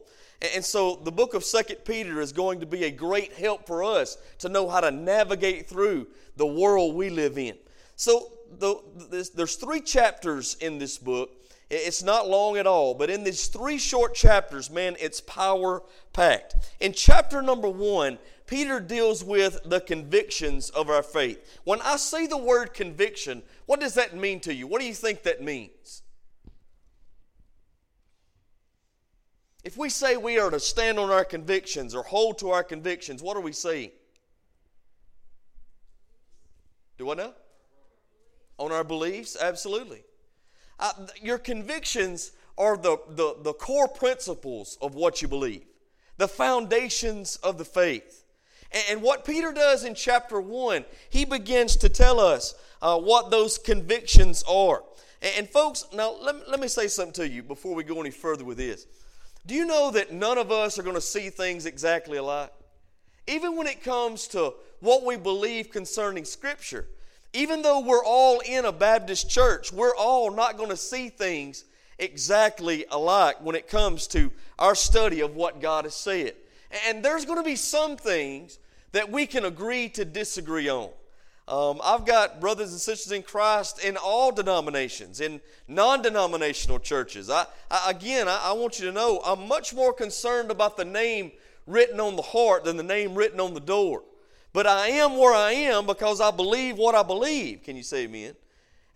And 0.55 0.65
so 0.65 0.97
the 0.97 1.13
book 1.13 1.35
of 1.35 1.45
Second 1.45 1.79
Peter 1.85 2.21
is 2.21 2.33
going 2.33 2.61
to 2.61 2.67
be 2.67 2.85
a 2.85 2.91
great 2.91 3.33
help 3.33 3.67
for 3.67 3.83
us 3.83 4.19
to 4.39 4.49
know 4.49 4.69
how 4.69 4.81
to 4.81 4.91
navigate 4.91 5.67
through 5.67 6.09
the 6.37 6.47
world 6.47 6.95
we 6.95 7.09
live 7.09 7.39
in. 7.39 7.57
So 7.97 8.33
the, 8.59 8.77
this, 9.11 9.31
there's 9.31 9.57
three 9.57 9.81
chapters 9.81 10.57
in 10.61 10.79
this 10.79 10.99
book. 10.99 11.31
It's 11.69 12.03
not 12.03 12.29
long 12.29 12.59
at 12.59 12.67
all, 12.67 12.95
but 12.95 13.11
in 13.11 13.25
these 13.25 13.49
three 13.49 13.79
short 13.79 14.15
chapters, 14.15 14.71
man, 14.71 14.95
it's 15.01 15.21
power 15.21 15.83
packed. 16.13 16.55
In 16.79 16.93
chapter 16.93 17.43
number 17.43 17.69
one, 17.69 18.19
Peter 18.47 18.79
deals 18.79 19.25
with 19.25 19.59
the 19.65 19.81
convictions 19.81 20.71
of 20.71 20.89
our 20.89 21.03
faith. 21.03 21.59
When 21.65 21.81
I 21.81 21.97
say 21.97 22.29
the 22.29 22.37
word 22.37 22.73
conviction, 22.73 23.43
what 23.65 23.81
does 23.81 23.95
that 23.95 24.17
mean 24.17 24.39
to 24.41 24.55
you? 24.55 24.69
What 24.69 24.81
do 24.81 24.87
you 24.87 24.95
think 24.95 25.25
that 25.25 25.43
means? 25.43 26.03
If 29.67 29.77
we 29.77 29.89
say 29.89 30.17
we 30.17 30.39
are 30.39 30.49
to 30.49 30.61
stand 30.61 30.97
on 30.97 31.11
our 31.11 31.25
convictions 31.25 31.93
or 31.93 32.05
hold 32.05 32.39
to 32.39 32.51
our 32.51 32.63
convictions, 32.63 33.21
what 33.21 33.37
are 33.37 33.41
we 33.41 33.51
saying? 33.51 33.91
Do 36.99 37.11
I 37.11 37.15
know? 37.15 37.35
On 38.59 38.71
our 38.71 38.85
beliefs? 38.85 39.37
Absolutely. 39.39 40.05
Uh, 40.79 40.93
your 41.21 41.39
convictions 41.39 42.31
are 42.57 42.77
the, 42.77 42.97
the, 43.09 43.39
the 43.43 43.55
core 43.55 43.89
principles 43.89 44.79
of 44.81 44.95
what 44.95 45.21
you 45.21 45.27
believe, 45.27 45.65
the 46.17 46.29
foundations 46.29 47.35
of 47.43 47.59
the 47.59 47.65
faith. 47.65 48.23
And, 48.71 48.85
and 48.89 49.03
what 49.03 49.25
Peter 49.25 49.51
does 49.51 49.85
in 49.85 49.97
chapter 49.97 50.41
1, 50.41 50.85
he 51.11 51.25
begins 51.25 51.75
to 51.79 51.89
tell 51.89 52.21
us 52.21 52.55
uh, 52.81 53.01
what 53.01 53.33
those 53.33 53.59
convictions 53.59 54.45
are. 54.49 54.85
And, 55.21 55.33
and 55.39 55.51
folks, 55.51 55.87
now 55.93 56.15
let, 56.23 56.49
let 56.49 56.61
me 56.61 56.69
say 56.69 56.87
something 56.87 57.15
to 57.15 57.29
you 57.29 57.43
before 57.43 57.75
we 57.75 57.83
go 57.83 58.01
any 58.01 58.13
further 58.13 58.45
with 58.45 58.59
this. 58.59 58.87
Do 59.47 59.55
you 59.55 59.65
know 59.65 59.93
that 59.93 60.13
none 60.13 60.39
of 60.39 60.51
us 60.51 60.79
are 60.79 60.83
going 60.83 60.97
to 60.97 61.01
see 61.01 61.31
things 61.31 61.67
exactly 61.67 62.19
alike? 62.19 62.53
Even 63.29 63.57
when 63.57 63.69
it 63.69 63.83
comes 63.83 64.27
to 64.29 64.55
what 64.81 65.05
we 65.05 65.17
believe 65.17 65.71
concerning 65.71 66.25
Scripture, 66.25 66.87
even 67.33 67.63
though 67.63 67.81
we're 67.81 68.05
all 68.05 68.41
in 68.41 68.65
a 68.65 68.73
Baptist 68.73 69.31
church, 69.31 69.73
we're 69.73 69.95
all 69.95 70.33
not 70.33 70.57
going 70.57 70.71
to 70.71 70.77
see 70.77 71.09
things 71.09 71.65
exactly 71.99 72.87
alike 72.91 73.37
when 73.41 73.55
it 73.55 73.69
comes 73.69 74.07
to 74.09 74.33
our 74.59 74.75
study 74.75 75.21
of 75.21 75.37
what 75.37 75.61
God 75.61 75.85
has 75.85 75.95
said. 75.95 76.35
And 76.89 77.05
there's 77.05 77.25
going 77.25 77.39
to 77.39 77.45
be 77.45 77.57
some 77.57 77.97
things 77.97 78.59
that 78.93 79.11
we 79.11 79.27
can 79.27 79.45
agree 79.45 79.89
to 79.91 80.05
disagree 80.05 80.69
on. 80.69 80.91
Um, 81.49 81.81
I've 81.85 82.05
got 82.05 82.41
brothers 82.41 82.73
and 82.73 82.81
sisters 82.81 83.13
in 83.13 83.23
Christ 83.23 83.85
in 83.85 83.97
all 83.97 84.33
denominations, 84.33 85.21
in 85.21 85.41
non 85.69 86.03
denominational 86.03 86.81
churches. 86.81 87.31
I, 87.31 87.47
I 87.71 87.91
again, 87.91 88.27
I, 88.27 88.47
I, 88.47 88.53
want 88.53 88.81
you 88.81 88.87
to 88.87 88.93
know 88.93 89.21
I'm 89.25 89.47
much 89.47 89.73
more 89.73 89.93
concerned 89.93 90.51
about 90.51 90.77
the 90.77 90.85
name 90.85 91.31
written 91.69 92.01
on 92.01 92.17
the 92.17 92.23
heart 92.23 92.65
than 92.65 92.77
the 92.77 92.83
name 92.83 93.15
written 93.15 93.39
on 93.39 93.55
the 93.55 93.61
door. 93.61 94.03
But 94.53 94.67
I 94.67 94.89
am 94.89 95.19
where 95.19 95.35
I 95.35 95.53
am 95.53 95.87
because 95.87 96.21
I 96.21 96.33
believe 96.33 96.79
what 96.79 96.97
I 96.97 97.05
believe. 97.05 97.63
Can 97.63 97.77
you 97.77 97.85
say 97.85 98.05
amen? 98.05 98.35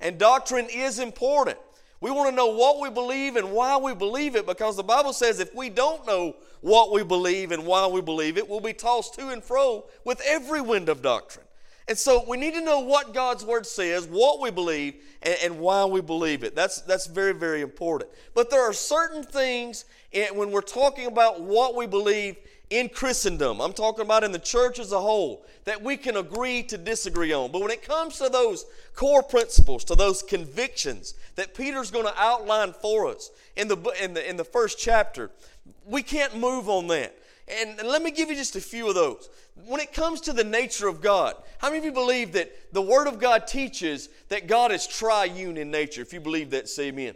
And 0.00 0.18
doctrine 0.18 0.66
is 0.72 0.98
important. 0.98 1.58
We 2.00 2.10
want 2.10 2.30
to 2.30 2.34
know 2.34 2.46
what 2.46 2.80
we 2.80 2.90
believe 2.90 3.36
and 3.36 3.52
why 3.52 3.76
we 3.76 3.94
believe 3.94 4.34
it 4.34 4.46
because 4.46 4.76
the 4.76 4.82
Bible 4.82 5.12
says 5.12 5.38
if 5.38 5.54
we 5.54 5.68
don't 5.68 6.04
know 6.04 6.34
what 6.62 6.90
we 6.90 7.04
believe 7.04 7.52
and 7.52 7.64
why 7.64 7.86
we 7.86 8.00
believe 8.00 8.38
it, 8.38 8.48
we'll 8.48 8.58
be 8.58 8.72
tossed 8.72 9.14
to 9.14 9.28
and 9.28 9.44
fro 9.44 9.84
with 10.04 10.20
every 10.26 10.62
wind 10.62 10.88
of 10.88 11.00
doctrine. 11.00 11.46
And 11.90 11.98
so 11.98 12.24
we 12.24 12.36
need 12.36 12.54
to 12.54 12.60
know 12.60 12.78
what 12.78 13.12
God's 13.12 13.44
Word 13.44 13.66
says, 13.66 14.06
what 14.06 14.38
we 14.38 14.52
believe, 14.52 14.94
and, 15.22 15.36
and, 15.42 15.58
why 15.58 15.84
we 15.84 16.00
believe 16.00 16.44
it. 16.44 16.54
That's, 16.54 16.80
that's 16.82 17.08
very, 17.08 17.32
very 17.32 17.62
important. 17.62 18.12
But 18.32 18.48
there 18.48 18.62
are 18.62 18.72
certain 18.72 19.24
things 19.24 19.86
in, 20.12 20.36
when 20.36 20.52
we're 20.52 20.60
talking 20.60 21.08
about 21.08 21.40
what 21.40 21.74
we 21.74 21.88
believe 21.88 22.36
in 22.70 22.90
Christendom, 22.90 23.60
I'm 23.60 23.72
talking 23.72 24.04
about 24.04 24.22
in 24.22 24.30
the 24.30 24.38
church 24.38 24.78
as 24.78 24.92
a 24.92 25.00
whole, 25.00 25.44
that 25.64 25.82
we 25.82 25.96
can 25.96 26.16
agree 26.16 26.62
to 26.62 26.78
disagree 26.78 27.32
on. 27.32 27.50
But 27.50 27.60
when 27.60 27.72
it 27.72 27.82
comes 27.82 28.18
to 28.18 28.28
those 28.28 28.66
core 28.94 29.24
principles, 29.24 29.82
to 29.86 29.96
those 29.96 30.22
convictions 30.22 31.14
that 31.34 31.54
Peter's 31.56 31.90
going 31.90 32.06
to 32.06 32.14
outline 32.16 32.72
for 32.72 33.08
us 33.08 33.32
in 33.56 33.66
the, 33.66 33.76
in 34.00 34.14
the, 34.14 34.30
in 34.30 34.36
the 34.36 34.44
first 34.44 34.78
chapter, 34.78 35.32
we 35.84 36.04
can't 36.04 36.38
move 36.38 36.68
on 36.68 36.86
that. 36.86 37.16
And, 37.58 37.80
let 37.82 38.02
me 38.02 38.10
give 38.10 38.30
you 38.30 38.36
just 38.36 38.56
a 38.56 38.60
few 38.60 38.88
of 38.88 38.94
those. 38.94 39.28
When 39.66 39.80
it 39.80 39.92
comes 39.92 40.20
to 40.22 40.32
the 40.32 40.44
nature 40.44 40.88
of 40.88 41.00
God, 41.00 41.34
how 41.58 41.68
many 41.68 41.78
of 41.78 41.84
you 41.84 41.92
believe 41.92 42.32
that 42.32 42.72
the 42.72 42.82
Word 42.82 43.06
of 43.06 43.18
God 43.18 43.46
teaches 43.46 44.08
that 44.28 44.46
God 44.46 44.72
is 44.72 44.86
triune 44.86 45.56
in 45.56 45.70
nature? 45.70 46.02
If 46.02 46.12
you 46.12 46.20
believe 46.20 46.50
that, 46.50 46.68
say 46.68 46.88
amen. 46.88 47.14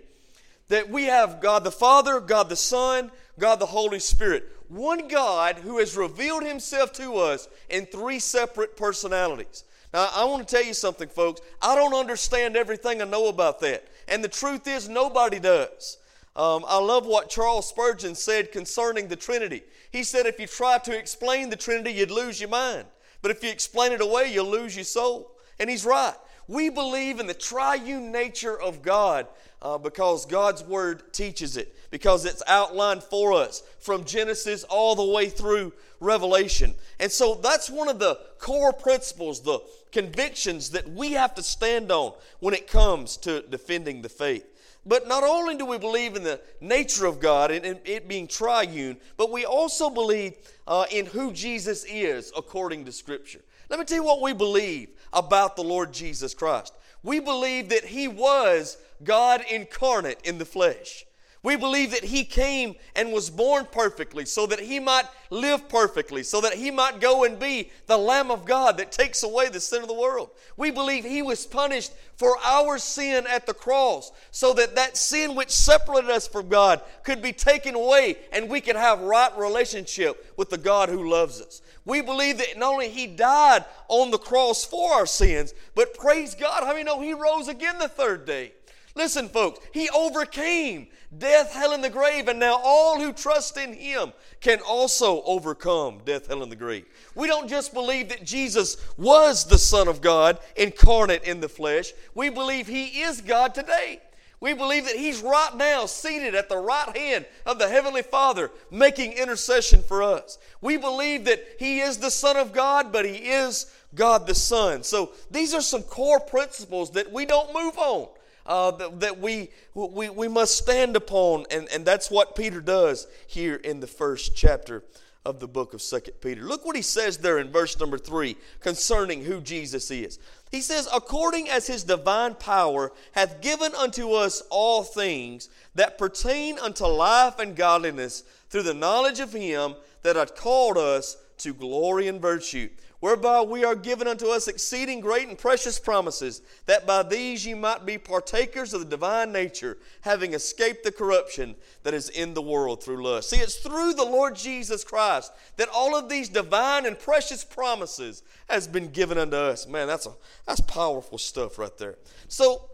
that 0.69 0.89
we 0.89 1.05
have 1.05 1.41
God 1.41 1.65
the 1.65 1.71
Father, 1.71 2.21
God 2.21 2.49
the 2.49 2.57
Son, 2.57 3.11
God 3.39 3.59
the 3.59 3.67
Holy 3.67 3.99
Spirit. 3.99 4.51
One 4.69 5.09
God 5.09 5.57
who 5.57 5.79
has 5.79 5.97
revealed 5.97 6.43
himself 6.43 6.93
to 6.95 7.17
us 7.17 7.49
in 7.69 7.87
three 7.87 8.19
separate 8.19 8.77
personalities. 8.77 9.65
Now, 9.93 10.09
I 10.13 10.25
want 10.25 10.47
to 10.47 10.55
tell 10.57 10.65
you 10.65 10.75
something, 10.75 11.09
folks. 11.09 11.41
I 11.63 11.77
don't 11.77 11.95
understand 11.95 12.57
everything 12.57 13.01
I 13.01 13.05
know 13.05 13.29
about 13.29 13.61
that. 13.61 13.87
And 14.09 14.25
the 14.25 14.29
truth 14.29 14.67
is, 14.67 14.89
nobody 14.89 15.39
does. 15.39 15.99
Um, 16.37 16.65
I 16.67 16.79
love 16.79 17.07
what 17.07 17.31
Charles 17.31 17.69
Spurgeon 17.69 18.15
said 18.15 18.51
concerning 18.51 19.09
the 19.09 19.17
Trinity. 19.17 19.63
He 19.93 20.03
said, 20.03 20.27
if 20.27 20.41
you 20.41 20.49
try 20.49 20.79
to 20.79 20.99
explain 20.99 21.49
the 21.49 21.57
Trinity, 21.57 21.93
you'd 21.93 22.11
lose 22.11 22.41
your 22.41 22.51
mind. 22.51 22.87
But 23.23 23.31
if 23.31 23.43
you 23.45 23.51
explain 23.51 23.93
it 23.93 24.01
away, 24.01 24.33
you'll 24.33 24.51
lose 24.51 24.75
your 24.75 24.85
soul. 24.85 25.31
And 25.61 25.71
he's 25.71 25.85
right. 25.85 26.15
We 26.49 26.69
believe 26.69 27.21
in 27.21 27.27
the 27.27 27.35
triune 27.35 28.13
nature 28.13 28.61
of 28.61 28.83
God 28.83 29.29
uh, 29.63 29.79
because 29.79 30.27
God's 30.27 30.63
Word 30.63 31.13
teaches 31.13 31.57
it, 31.57 31.75
because 31.91 32.27
it's 32.27 32.43
outlined 32.47 33.03
for 33.03 33.33
us 33.33 33.63
from 33.79 34.05
Genesis 34.05 34.65
all 34.65 34.95
the 34.95 35.05
way 35.05 35.29
through 35.29 35.73
Revelation. 36.01 36.75
And 37.01 37.11
so 37.11 37.37
that's 37.37 37.71
one 37.71 37.89
of 37.89 37.99
the 37.99 38.19
core 38.39 38.75
principles, 38.75 39.41
the 39.41 39.61
convictions 39.91 40.71
that 40.71 40.91
we 40.91 41.13
have 41.13 41.35
to 41.37 41.43
stand 41.43 41.91
on 41.91 42.13
when 42.41 42.53
it 42.53 42.67
comes 42.67 43.17
to 43.19 43.43
defending 43.43 44.03
the 44.03 44.11
faith. 44.11 44.45
But 44.87 45.09
not 45.09 45.25
only 45.25 45.57
do 45.57 45.65
we 45.65 45.79
believe 45.79 46.15
in 46.15 46.23
the 46.23 46.41
nature 46.61 47.07
of 47.07 47.19
God 47.19 47.51
and, 47.51 47.81
it 47.85 48.07
being 48.07 48.27
triune, 48.27 48.99
but 49.17 49.33
we 49.33 49.45
also 49.45 49.89
believe 49.89 50.35
uh, 50.67 50.85
in 50.91 51.07
who 51.07 51.33
Jesus 51.33 51.85
is 51.85 52.33
according 52.37 52.85
to 52.85 52.93
Scripture. 52.93 53.41
Let 53.71 53.79
me 53.79 53.87
tell 53.87 53.97
you 53.97 54.05
what 54.05 54.21
we 54.21 54.35
believe 54.35 54.91
about 55.13 55.57
the 55.57 55.65
Lord 55.65 55.93
Jesus 55.93 56.35
Christ. 56.35 56.75
We 57.03 57.19
believe 57.19 57.71
that 57.71 57.85
He 57.85 58.09
was 58.09 58.77
God 59.03 59.43
incarnate 59.51 60.21
in 60.25 60.39
the 60.39 60.45
flesh. 60.45 61.07
We 61.45 61.57
believe 61.57 61.91
that 61.91 62.05
He 62.05 62.25
came 62.25 62.75
and 62.97 63.13
was 63.13 63.29
born 63.29 63.69
perfectly 63.71 64.25
so 64.25 64.47
that 64.47 64.61
He 64.61 64.81
might 64.81 65.05
live 65.29 65.69
perfectly, 65.69 66.23
so 66.23 66.41
that 66.41 66.55
He 66.55 66.71
might 66.71 67.03
go 67.03 67.25
and 67.25 67.39
be 67.39 67.71
the 67.87 67.99
Lamb 67.99 68.31
of 68.31 68.47
God 68.47 68.79
that 68.79 68.91
takes 68.91 69.23
away 69.23 69.51
the 69.51 69.61
sin 69.61 69.83
of 69.83 69.89
the 69.89 69.95
world. 69.95 70.31
We 70.57 70.71
believe 70.71 71.05
He 71.05 71.21
was 71.21 71.47
punished 71.47 71.93
for 72.17 72.39
our 72.43 72.79
sin 72.79 73.27
at 73.29 73.45
the 73.45 73.53
cross 73.53 74.11
so 74.31 74.55
that 74.55 74.75
that 74.77 74.97
sin 74.97 75.35
which 75.35 75.51
separated 75.51 76.11
us 76.11 76.27
from 76.27 76.49
God 76.49 76.81
could 77.03 77.21
be 77.21 77.35
taken 77.35 77.75
away 77.75 78.17
and 78.33 78.49
we 78.49 78.63
could 78.63 78.77
have 78.77 79.03
right 79.03 79.37
relationship 79.37 80.33
with 80.39 80.49
the 80.49 80.57
God 80.57 80.89
who 80.89 81.11
loves 81.11 81.43
us. 81.43 81.61
We 81.85 82.01
believe 82.01 82.39
that 82.39 82.57
not 82.57 82.73
only 82.73 82.89
He 82.89 83.07
died 83.07 83.67
on 83.89 84.11
the 84.11 84.17
cross 84.17 84.65
for 84.65 84.95
our 84.95 85.05
sins, 85.05 85.53
but 85.75 85.93
praise 85.93 86.35
God, 86.35 86.65
how 86.65 86.73
many 86.73 86.85
know 86.85 87.03
He 87.03 87.13
rose 87.13 87.49
again 87.49 87.79
the 87.79 87.89
third 87.89 88.25
day? 88.25 88.53
Listen, 88.95 89.29
folks, 89.29 89.61
He 89.75 89.91
overcame 89.91 90.87
death, 91.19 91.53
hell, 91.53 91.73
and 91.73 91.83
the 91.83 91.91
grave, 91.91 92.29
and 92.29 92.39
now 92.39 92.61
all 92.63 93.01
who 93.01 93.13
trust 93.13 93.57
in 93.57 93.73
Him 93.73 94.13
can 94.41 94.61
also 94.61 95.23
overcome 95.23 96.01
death, 96.05 96.29
hell, 96.29 96.43
and 96.43 96.53
the 96.53 96.57
grave. 96.57 96.87
We 97.15 97.27
don't 97.27 97.49
just 97.49 97.75
believe 97.75 98.09
that 98.11 98.25
Jesus 98.25 98.77
was 98.97 99.45
the 99.45 99.59
Son 99.59 99.89
of 99.89 100.01
God 100.01 100.39
incarnate 100.57 101.25
in 101.25 101.41
the 101.41 101.49
flesh, 101.49 101.93
we 102.15 102.31
believe 102.31 102.67
He 102.67 103.03
is 103.03 103.21
God 103.21 103.55
today. 103.55 104.01
We 104.41 104.53
believe 104.53 104.85
that 104.85 104.97
He's 104.97 105.23
right 105.23 105.57
now 105.57 105.87
seated 105.87 106.35
at 106.35 106.51
the 106.51 106.59
right 106.59 106.95
hand 106.95 107.25
of 107.47 107.59
the 107.59 107.69
Heavenly 107.69 108.03
Father 108.03 108.51
making 108.71 109.13
intercession 109.13 109.83
for 109.83 110.03
us. 110.03 110.39
We 110.61 110.77
believe 110.77 111.25
that 111.25 111.43
He 111.59 111.81
is 111.81 111.97
the 111.97 112.11
Son 112.11 112.37
of 112.37 112.53
God, 112.53 112.93
but 112.93 113.07
He 113.07 113.31
is 113.31 113.73
God 113.95 114.27
the 114.27 114.35
Son. 114.35 114.83
So 114.83 115.13
these 115.31 115.55
are 115.55 115.63
some 115.63 115.83
core 115.83 116.21
principles 116.21 116.91
that 116.91 117.11
we 117.11 117.25
don't 117.25 117.55
move 117.55 117.79
on 117.79 118.09
uh, 118.47 118.71
that, 118.73 119.01
that 119.01 119.21
we, 119.21 119.51
we, 119.75 120.11
we 120.11 120.29
must 120.29 120.59
stand 120.59 120.97
upon. 120.97 121.45
And, 121.51 121.69
and 121.73 121.85
that's 121.85 122.11
what 122.11 122.37
Peter 122.37 122.61
does 122.61 123.07
here 123.27 123.57
in 123.57 123.81
the 123.81 123.87
first 123.87 124.35
chapter 124.37 124.85
of 125.25 125.41
the 125.41 125.49
book 125.49 125.73
of 125.73 125.81
Second 125.81 126.15
Peter. 126.21 126.43
Look 126.43 126.67
what 126.67 126.77
he 126.77 126.83
says 126.83 127.17
there 127.19 127.39
in 127.39 127.51
verse 127.51 127.79
number 127.81 127.97
3 127.97 128.37
concerning 128.61 129.25
who 129.25 129.41
Jesus 129.41 129.91
is. 129.91 130.19
He 130.51 130.61
says, 130.61 130.87
According 130.93 131.49
as 131.49 131.67
his 131.67 131.85
divine 131.85 132.35
power 132.35 132.93
hath 133.13 133.41
given 133.41 133.75
unto 133.75 134.13
us 134.13 134.43
all 134.51 134.83
things 134.83 135.49
that 135.75 135.99
pertain 135.99 136.59
unto 136.59 136.85
life 136.85 137.39
and 137.39 137.57
godliness 137.57 138.23
through 138.51 138.65
the 138.65 138.75
knowledge 138.75 139.21
of 139.21 139.33
him 139.33 139.75
that 140.03 140.17
hath 140.17 140.37
called 140.37 140.77
us 140.77 141.17
to 141.39 141.55
glory 141.55 142.07
and 142.07 142.21
virtue 142.21 142.69
whereby 143.05 143.43
we 143.43 143.67
are 143.67 143.75
given 143.75 144.09
unto 144.09 144.29
us 144.29 144.49
exceeding 144.49 144.99
great 144.99 145.29
and 145.29 145.37
precious 145.37 145.79
promises, 145.79 146.41
that 146.65 146.87
by 146.87 147.03
these 147.03 147.45
ye 147.45 147.53
might 147.53 147.85
be 147.85 147.99
partakers 147.99 148.73
of 148.73 148.81
the 148.81 148.87
divine 148.87 149.31
nature, 149.31 149.77
having 150.01 150.33
escaped 150.33 150.83
the 150.83 150.91
corruption 150.91 151.55
that 151.83 151.93
is 151.93 152.09
in 152.09 152.33
the 152.33 152.41
world 152.41 152.83
through 152.83 153.05
lust. 153.05 153.29
See, 153.29 153.37
it's 153.37 153.57
through 153.57 153.93
the 153.93 154.07
Lord 154.07 154.35
Jesus 154.35 154.85
Christ 154.85 155.35
that 155.59 155.69
all 155.69 155.95
of 155.95 156.09
these 156.09 156.31
divine 156.31 156.87
and 156.87 156.99
precious 156.99 157.45
promises 157.45 158.23
has 158.49 158.67
been 158.67 158.89
given 158.89 159.19
unto 159.19 159.37
us. 159.37 159.69
Man, 159.69 159.87
that's 159.87 160.07
a 160.07 160.13
that's 160.47 160.63
powerful 160.63 161.19
stuff 161.19 161.59
right 161.59 161.77
there. 161.77 161.97
So 162.29 162.71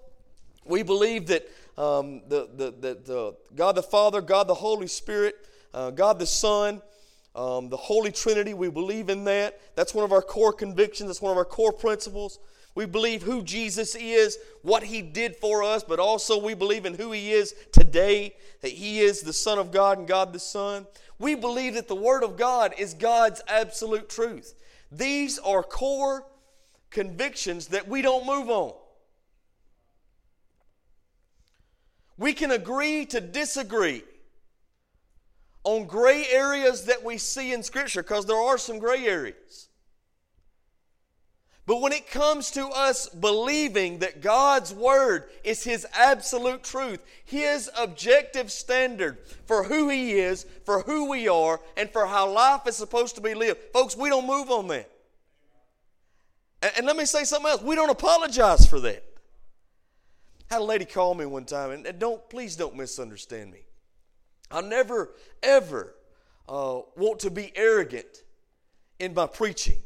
we 0.65 0.85
believe 0.85 1.27
that 1.27 1.43
um, 1.77 2.23
the, 2.29 2.49
the, 2.55 2.71
the, 2.71 2.99
the 3.05 3.37
God 3.57 3.73
the 3.73 3.83
Father, 3.83 4.21
God 4.21 4.47
the 4.47 4.55
Holy 4.55 4.87
Spirit, 4.87 5.35
uh, 5.75 5.91
God 5.91 6.21
the 6.21 6.27
Son, 6.27 6.83
um, 7.35 7.69
the 7.69 7.77
Holy 7.77 8.11
Trinity, 8.11 8.55
we 8.55 8.71
believe 8.71 9.09
in 9.09 9.25
that. 9.25 9.61
That's 9.77 9.95
one 9.95 10.05
of 10.05 10.13
our 10.13 10.23
core 10.23 10.53
convictions, 10.53 11.09
that's 11.09 11.23
one 11.23 11.33
of 11.33 11.39
our 11.39 11.45
core 11.45 11.73
principles. 11.73 12.39
We 12.75 12.87
believe 12.87 13.23
who 13.23 13.43
Jesus 13.43 13.97
is, 13.97 14.39
what 14.63 14.85
he 14.85 15.03
did 15.03 15.37
for 15.37 15.63
us, 15.63 15.83
but 15.83 15.99
also 15.99 16.41
we 16.41 16.55
believe 16.55 16.87
in 16.87 16.95
who 16.95 17.11
he 17.11 17.33
is 17.33 17.55
today, 17.73 18.37
that 18.63 18.71
he 18.71 19.01
is 19.01 19.23
the 19.23 19.33
Son 19.33 19.59
of 19.59 19.73
God 19.73 19.99
and 19.99 20.07
God 20.07 20.33
the 20.33 20.39
Son. 20.39 20.87
We 21.19 21.35
believe 21.35 21.75
that 21.75 21.89
the 21.89 21.97
Word 21.97 22.23
of 22.23 22.37
God 22.37 22.75
is 22.79 22.95
God's 22.95 23.43
absolute 23.49 24.09
truth. 24.09 24.55
These 24.93 25.39
are 25.41 25.63
core 25.63 26.27
convictions 26.91 27.69
that 27.69 27.89
we 27.89 28.03
don't 28.03 28.27
move 28.27 28.49
on. 28.49 28.73
We 32.17 32.33
can 32.33 32.51
agree 32.51 33.07
to 33.07 33.21
disagree 33.21 34.03
on 35.65 35.87
gray 35.87 36.27
areas 36.31 36.87
that 36.87 37.05
we 37.05 37.19
see 37.19 37.53
in 37.53 37.63
Scripture, 37.63 38.03
because 38.03 38.27
there 38.27 38.37
are 38.37 38.59
some 38.59 38.79
gray 38.79 39.07
areas. 39.07 39.69
But 41.67 41.83
when 41.83 41.93
it 41.93 42.11
comes 42.11 42.51
to 42.53 42.67
us 42.67 43.09
believing 43.09 44.01
that 44.01 44.23
God's 44.23 44.75
Word 44.75 45.27
is 45.45 45.63
His 45.63 45.87
absolute 45.95 46.65
truth, 46.65 47.05
His 47.25 47.71
objective 47.79 48.51
standard 48.51 49.19
for 49.47 49.63
who 49.63 49.89
He 49.89 50.15
is, 50.15 50.47
for 50.65 50.81
who 50.83 51.09
we 51.09 51.29
are, 51.29 51.61
and 51.77 51.89
for 51.91 52.07
how 52.07 52.29
life 52.29 52.67
is 52.67 52.77
supposed 52.77 53.15
to 53.15 53.21
be 53.21 53.35
lived, 53.35 53.61
folks, 53.73 53.97
we 53.97 54.09
don't 54.09 54.27
move 54.27 54.51
on 54.51 54.67
that. 54.69 54.91
And, 56.61 56.73
and 56.79 56.87
let 56.87 56.97
me 56.97 57.05
say 57.05 57.23
something 57.23 57.49
else 57.49 57.63
we 57.63 57.77
don't 57.77 57.91
apologize 57.91 58.67
for 58.67 58.81
that. 58.81 59.05
I 60.51 60.55
had 60.55 60.63
a 60.63 60.65
lady 60.65 60.87
call 60.87 61.15
me 61.15 61.27
one 61.27 61.45
time, 61.45 61.71
and 61.71 61.99
don't 62.01 62.29
please 62.29 62.57
don't 62.57 62.77
misunderstand 62.77 63.53
me. 63.53 63.61
I 64.51 64.61
never, 64.61 65.11
ever 65.43 65.95
uh, 66.49 66.81
want 66.97 67.21
to 67.21 67.31
be 67.31 67.53
arrogant 67.55 68.25
in 68.99 69.15
my 69.15 69.27
preaching. 69.27 69.79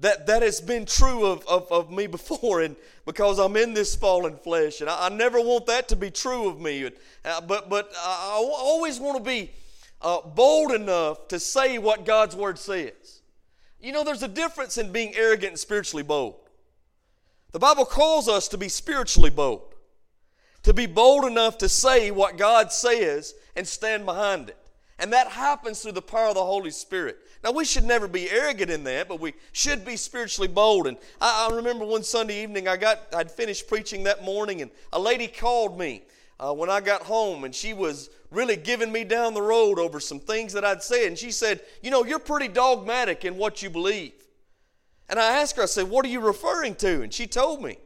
That, 0.00 0.28
that 0.28 0.42
has 0.42 0.60
been 0.60 0.86
true 0.86 1.26
of, 1.26 1.44
of, 1.48 1.70
of 1.72 1.90
me 1.90 2.06
before, 2.06 2.62
and 2.62 2.76
because 3.04 3.40
I'm 3.40 3.56
in 3.56 3.74
this 3.74 3.96
fallen 3.96 4.36
flesh, 4.36 4.80
and 4.80 4.88
I, 4.88 5.06
I 5.06 5.08
never 5.08 5.40
want 5.40 5.66
that 5.66 5.88
to 5.88 5.96
be 5.96 6.10
true 6.10 6.48
of 6.48 6.60
me. 6.60 6.88
Uh, 7.24 7.40
but 7.40 7.68
but 7.68 7.90
I 7.96 8.36
always 8.36 9.00
want 9.00 9.18
to 9.18 9.24
be 9.24 9.50
uh, 10.00 10.20
bold 10.20 10.70
enough 10.70 11.26
to 11.28 11.40
say 11.40 11.78
what 11.78 12.04
God's 12.04 12.36
Word 12.36 12.60
says. 12.60 13.22
You 13.80 13.90
know, 13.90 14.04
there's 14.04 14.22
a 14.22 14.28
difference 14.28 14.78
in 14.78 14.92
being 14.92 15.16
arrogant 15.16 15.50
and 15.50 15.58
spiritually 15.58 16.04
bold. 16.04 16.36
The 17.50 17.58
Bible 17.58 17.84
calls 17.84 18.28
us 18.28 18.46
to 18.48 18.58
be 18.58 18.68
spiritually 18.68 19.30
bold, 19.30 19.67
to 20.62 20.74
be 20.74 20.86
bold 20.86 21.24
enough 21.24 21.58
to 21.58 21.68
say 21.68 22.10
what 22.10 22.36
God 22.36 22.72
says 22.72 23.34
and 23.56 23.66
stand 23.66 24.04
behind 24.04 24.50
it. 24.50 24.56
And 24.98 25.12
that 25.12 25.28
happens 25.28 25.80
through 25.80 25.92
the 25.92 26.02
power 26.02 26.28
of 26.28 26.34
the 26.34 26.44
Holy 26.44 26.72
Spirit. 26.72 27.18
Now, 27.44 27.52
we 27.52 27.64
should 27.64 27.84
never 27.84 28.08
be 28.08 28.28
arrogant 28.28 28.70
in 28.70 28.82
that, 28.84 29.08
but 29.08 29.20
we 29.20 29.34
should 29.52 29.84
be 29.84 29.96
spiritually 29.96 30.48
bold. 30.48 30.88
And 30.88 30.96
I, 31.20 31.48
I 31.48 31.54
remember 31.54 31.84
one 31.84 32.02
Sunday 32.02 32.42
evening, 32.42 32.66
I 32.66 32.76
got, 32.76 33.02
I'd 33.14 33.30
finished 33.30 33.68
preaching 33.68 34.02
that 34.04 34.24
morning, 34.24 34.60
and 34.60 34.72
a 34.92 34.98
lady 34.98 35.28
called 35.28 35.78
me 35.78 36.02
uh, 36.40 36.52
when 36.52 36.68
I 36.68 36.80
got 36.80 37.02
home, 37.02 37.44
and 37.44 37.54
she 37.54 37.74
was 37.74 38.10
really 38.32 38.56
giving 38.56 38.90
me 38.90 39.04
down 39.04 39.34
the 39.34 39.42
road 39.42 39.78
over 39.78 40.00
some 40.00 40.18
things 40.18 40.52
that 40.54 40.64
I'd 40.64 40.82
said. 40.82 41.06
And 41.06 41.18
she 41.18 41.30
said, 41.30 41.60
You 41.80 41.92
know, 41.92 42.04
you're 42.04 42.18
pretty 42.18 42.48
dogmatic 42.48 43.24
in 43.24 43.36
what 43.36 43.62
you 43.62 43.70
believe. 43.70 44.12
And 45.08 45.18
I 45.18 45.40
asked 45.40 45.56
her, 45.56 45.62
I 45.62 45.66
said, 45.66 45.88
What 45.88 46.04
are 46.04 46.08
you 46.08 46.20
referring 46.20 46.74
to? 46.76 47.02
And 47.02 47.14
she 47.14 47.28
told 47.28 47.62
me. 47.62 47.78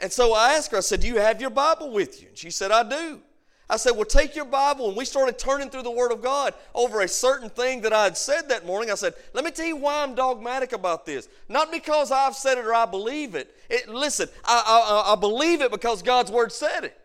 And 0.00 0.10
so 0.10 0.32
I 0.32 0.54
asked 0.54 0.70
her, 0.70 0.78
I 0.78 0.80
said, 0.80 1.00
Do 1.00 1.06
you 1.06 1.18
have 1.18 1.40
your 1.40 1.50
Bible 1.50 1.90
with 1.90 2.22
you? 2.22 2.28
And 2.28 2.36
she 2.38 2.50
said, 2.50 2.70
I 2.70 2.88
do. 2.88 3.20
I 3.68 3.76
said, 3.76 3.92
Well, 3.92 4.04
take 4.04 4.34
your 4.34 4.46
Bible. 4.46 4.88
And 4.88 4.96
we 4.96 5.04
started 5.04 5.38
turning 5.38 5.70
through 5.70 5.82
the 5.82 5.90
Word 5.90 6.10
of 6.10 6.22
God 6.22 6.54
over 6.74 7.02
a 7.02 7.08
certain 7.08 7.50
thing 7.50 7.82
that 7.82 7.92
I 7.92 8.04
had 8.04 8.16
said 8.16 8.48
that 8.48 8.66
morning. 8.66 8.90
I 8.90 8.94
said, 8.94 9.14
Let 9.34 9.44
me 9.44 9.50
tell 9.50 9.66
you 9.66 9.76
why 9.76 10.02
I'm 10.02 10.14
dogmatic 10.14 10.72
about 10.72 11.06
this. 11.06 11.28
Not 11.48 11.70
because 11.70 12.10
I've 12.10 12.34
said 12.34 12.58
it 12.58 12.66
or 12.66 12.74
I 12.74 12.86
believe 12.86 13.34
it. 13.34 13.54
it 13.68 13.88
listen, 13.88 14.28
I, 14.44 15.06
I, 15.06 15.12
I 15.12 15.16
believe 15.16 15.60
it 15.60 15.70
because 15.70 16.02
God's 16.02 16.30
Word 16.30 16.50
said 16.50 16.84
it. 16.84 16.96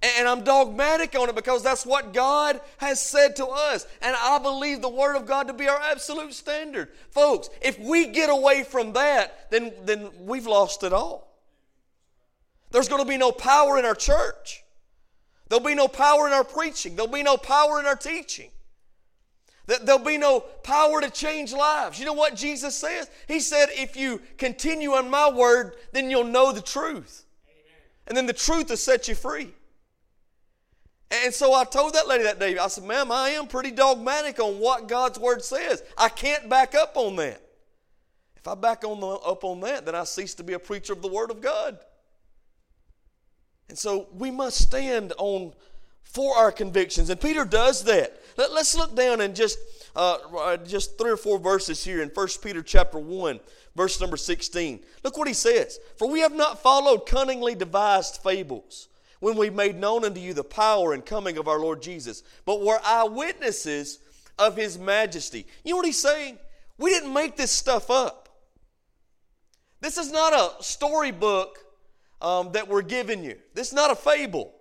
And 0.00 0.28
I'm 0.28 0.44
dogmatic 0.44 1.16
on 1.16 1.28
it 1.28 1.34
because 1.34 1.62
that's 1.62 1.84
what 1.84 2.12
God 2.12 2.60
has 2.76 3.02
said 3.02 3.34
to 3.36 3.46
us. 3.46 3.84
And 4.00 4.16
I 4.16 4.38
believe 4.38 4.80
the 4.80 4.88
Word 4.88 5.16
of 5.16 5.26
God 5.26 5.48
to 5.48 5.52
be 5.52 5.68
our 5.68 5.80
absolute 5.80 6.32
standard. 6.32 6.88
Folks, 7.10 7.50
if 7.60 7.78
we 7.80 8.06
get 8.06 8.30
away 8.30 8.62
from 8.62 8.92
that, 8.92 9.50
then, 9.50 9.72
then 9.82 10.08
we've 10.20 10.46
lost 10.46 10.84
it 10.84 10.92
all. 10.92 11.27
There's 12.70 12.88
going 12.88 13.02
to 13.02 13.08
be 13.08 13.16
no 13.16 13.32
power 13.32 13.78
in 13.78 13.84
our 13.84 13.94
church. 13.94 14.62
There'll 15.48 15.64
be 15.64 15.74
no 15.74 15.88
power 15.88 16.26
in 16.26 16.32
our 16.32 16.44
preaching. 16.44 16.96
There'll 16.96 17.10
be 17.10 17.22
no 17.22 17.36
power 17.36 17.80
in 17.80 17.86
our 17.86 17.96
teaching. 17.96 18.50
There'll 19.66 19.98
be 19.98 20.16
no 20.16 20.40
power 20.40 21.00
to 21.00 21.10
change 21.10 21.52
lives. 21.52 21.98
You 21.98 22.06
know 22.06 22.14
what 22.14 22.34
Jesus 22.34 22.74
says? 22.74 23.10
He 23.26 23.38
said, 23.40 23.68
if 23.72 23.96
you 23.96 24.22
continue 24.38 24.92
on 24.92 25.10
my 25.10 25.30
word, 25.30 25.74
then 25.92 26.10
you'll 26.10 26.24
know 26.24 26.52
the 26.52 26.62
truth. 26.62 27.24
And 28.06 28.16
then 28.16 28.24
the 28.24 28.32
truth 28.32 28.70
will 28.70 28.78
set 28.78 29.08
you 29.08 29.14
free. 29.14 29.52
And 31.10 31.32
so 31.32 31.54
I 31.54 31.64
told 31.64 31.94
that 31.94 32.08
lady 32.08 32.24
that 32.24 32.38
day, 32.38 32.58
I 32.58 32.68
said, 32.68 32.84
ma'am, 32.84 33.12
I 33.12 33.30
am 33.30 33.46
pretty 33.46 33.70
dogmatic 33.70 34.40
on 34.40 34.58
what 34.58 34.88
God's 34.88 35.18
word 35.18 35.42
says. 35.42 35.82
I 35.96 36.08
can't 36.08 36.48
back 36.48 36.74
up 36.74 36.96
on 36.96 37.16
that. 37.16 37.42
If 38.36 38.46
I 38.46 38.54
back 38.54 38.84
on 38.84 39.00
the, 39.00 39.06
up 39.06 39.44
on 39.44 39.60
that, 39.60 39.84
then 39.84 39.94
I 39.94 40.04
cease 40.04 40.34
to 40.34 40.44
be 40.44 40.54
a 40.54 40.58
preacher 40.58 40.92
of 40.92 41.02
the 41.02 41.08
word 41.08 41.30
of 41.30 41.40
God. 41.40 41.78
And 43.68 43.78
so 43.78 44.08
we 44.14 44.30
must 44.30 44.58
stand 44.58 45.12
on 45.18 45.52
for 46.02 46.36
our 46.36 46.50
convictions. 46.50 47.10
And 47.10 47.20
Peter 47.20 47.44
does 47.44 47.84
that. 47.84 48.20
Let, 48.36 48.50
us 48.50 48.76
look 48.76 48.96
down 48.96 49.20
and 49.20 49.36
just 49.36 49.58
uh, 49.94 50.18
uh, 50.36 50.56
just 50.58 50.96
three 50.96 51.10
or 51.10 51.16
four 51.16 51.38
verses 51.38 51.84
here 51.84 52.02
in 52.02 52.08
1 52.08 52.28
Peter 52.42 52.62
chapter 52.62 52.98
1, 52.98 53.40
verse 53.76 54.00
number 54.00 54.16
16. 54.16 54.80
Look 55.02 55.18
what 55.18 55.28
he 55.28 55.34
says. 55.34 55.78
For 55.96 56.08
we 56.08 56.20
have 56.20 56.34
not 56.34 56.62
followed 56.62 57.04
cunningly 57.04 57.54
devised 57.54 58.20
fables 58.22 58.88
when 59.20 59.36
we 59.36 59.50
made 59.50 59.76
known 59.76 60.04
unto 60.04 60.20
you 60.20 60.32
the 60.32 60.44
power 60.44 60.92
and 60.92 61.04
coming 61.04 61.36
of 61.36 61.48
our 61.48 61.58
Lord 61.58 61.82
Jesus, 61.82 62.22
but 62.44 62.62
were 62.62 62.80
eyewitnesses 62.84 63.98
of 64.38 64.56
his 64.56 64.78
majesty. 64.78 65.46
You 65.64 65.72
know 65.72 65.78
what 65.78 65.86
he's 65.86 66.00
saying? 66.00 66.38
We 66.78 66.90
didn't 66.90 67.12
make 67.12 67.36
this 67.36 67.50
stuff 67.50 67.90
up. 67.90 68.28
This 69.80 69.98
is 69.98 70.12
not 70.12 70.32
a 70.32 70.62
storybook 70.62 71.58
um, 72.20 72.52
that 72.52 72.68
we're 72.68 72.82
giving 72.82 73.24
you. 73.24 73.36
This 73.54 73.68
is 73.68 73.74
not 73.74 73.90
a 73.90 73.94
fable. 73.94 74.54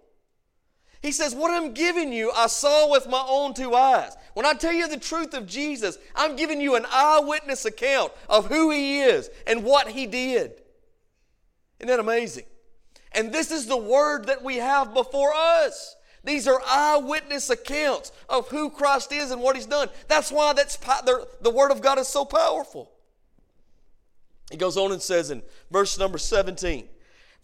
He 1.02 1.12
says, 1.12 1.36
What 1.36 1.52
I'm 1.52 1.74
giving 1.74 2.12
you, 2.12 2.32
I 2.36 2.48
saw 2.48 2.90
with 2.92 3.08
my 3.08 3.24
own 3.28 3.54
two 3.54 3.74
eyes. 3.74 4.16
When 4.34 4.46
I 4.46 4.54
tell 4.54 4.74
you 4.74 4.88
the 4.88 4.98
truth 4.98 5.34
of 5.34 5.48
Jesus, 5.48 5.98
I'm 6.16 6.36
giving 6.36 6.60
you 6.60 6.76
an 6.76 6.86
eyewitness 6.92 7.66
account 7.66 8.12
of 8.30 8.48
who 8.48 8.72
He 8.72 9.02
is 9.02 9.30
and 9.46 9.64
what 9.64 9.90
He 9.90 10.06
did. 10.06 10.54
Isn't 11.80 11.88
that 11.88 12.00
amazing? 12.00 12.46
And 13.12 13.32
this 13.32 13.52
is 13.52 13.68
the 13.68 13.78
word 13.78 14.26
that 14.28 14.44
we 14.44 14.58
have 14.58 14.94
before 14.94 15.34
us. 15.34 15.96
These 16.24 16.48
are 16.48 16.62
eyewitness 16.68 17.50
accounts 17.50 18.12
of 18.28 18.50
who 18.50 18.70
Christ 18.70 19.12
is 19.12 19.32
and 19.32 19.42
what 19.42 19.56
He's 19.56 19.66
done. 19.66 19.90
That's 20.08 20.32
why 20.32 20.54
that's 20.54 20.76
the 20.76 21.52
Word 21.52 21.72
of 21.72 21.82
God 21.82 22.00
is 22.00 22.08
so 22.08 22.26
powerful. 22.26 22.92
He 24.52 24.58
goes 24.58 24.78
on 24.78 24.92
and 24.92 25.02
says 25.02 25.30
in 25.30 25.42
verse 25.72 25.98
number 25.98 26.18
17, 26.18 26.88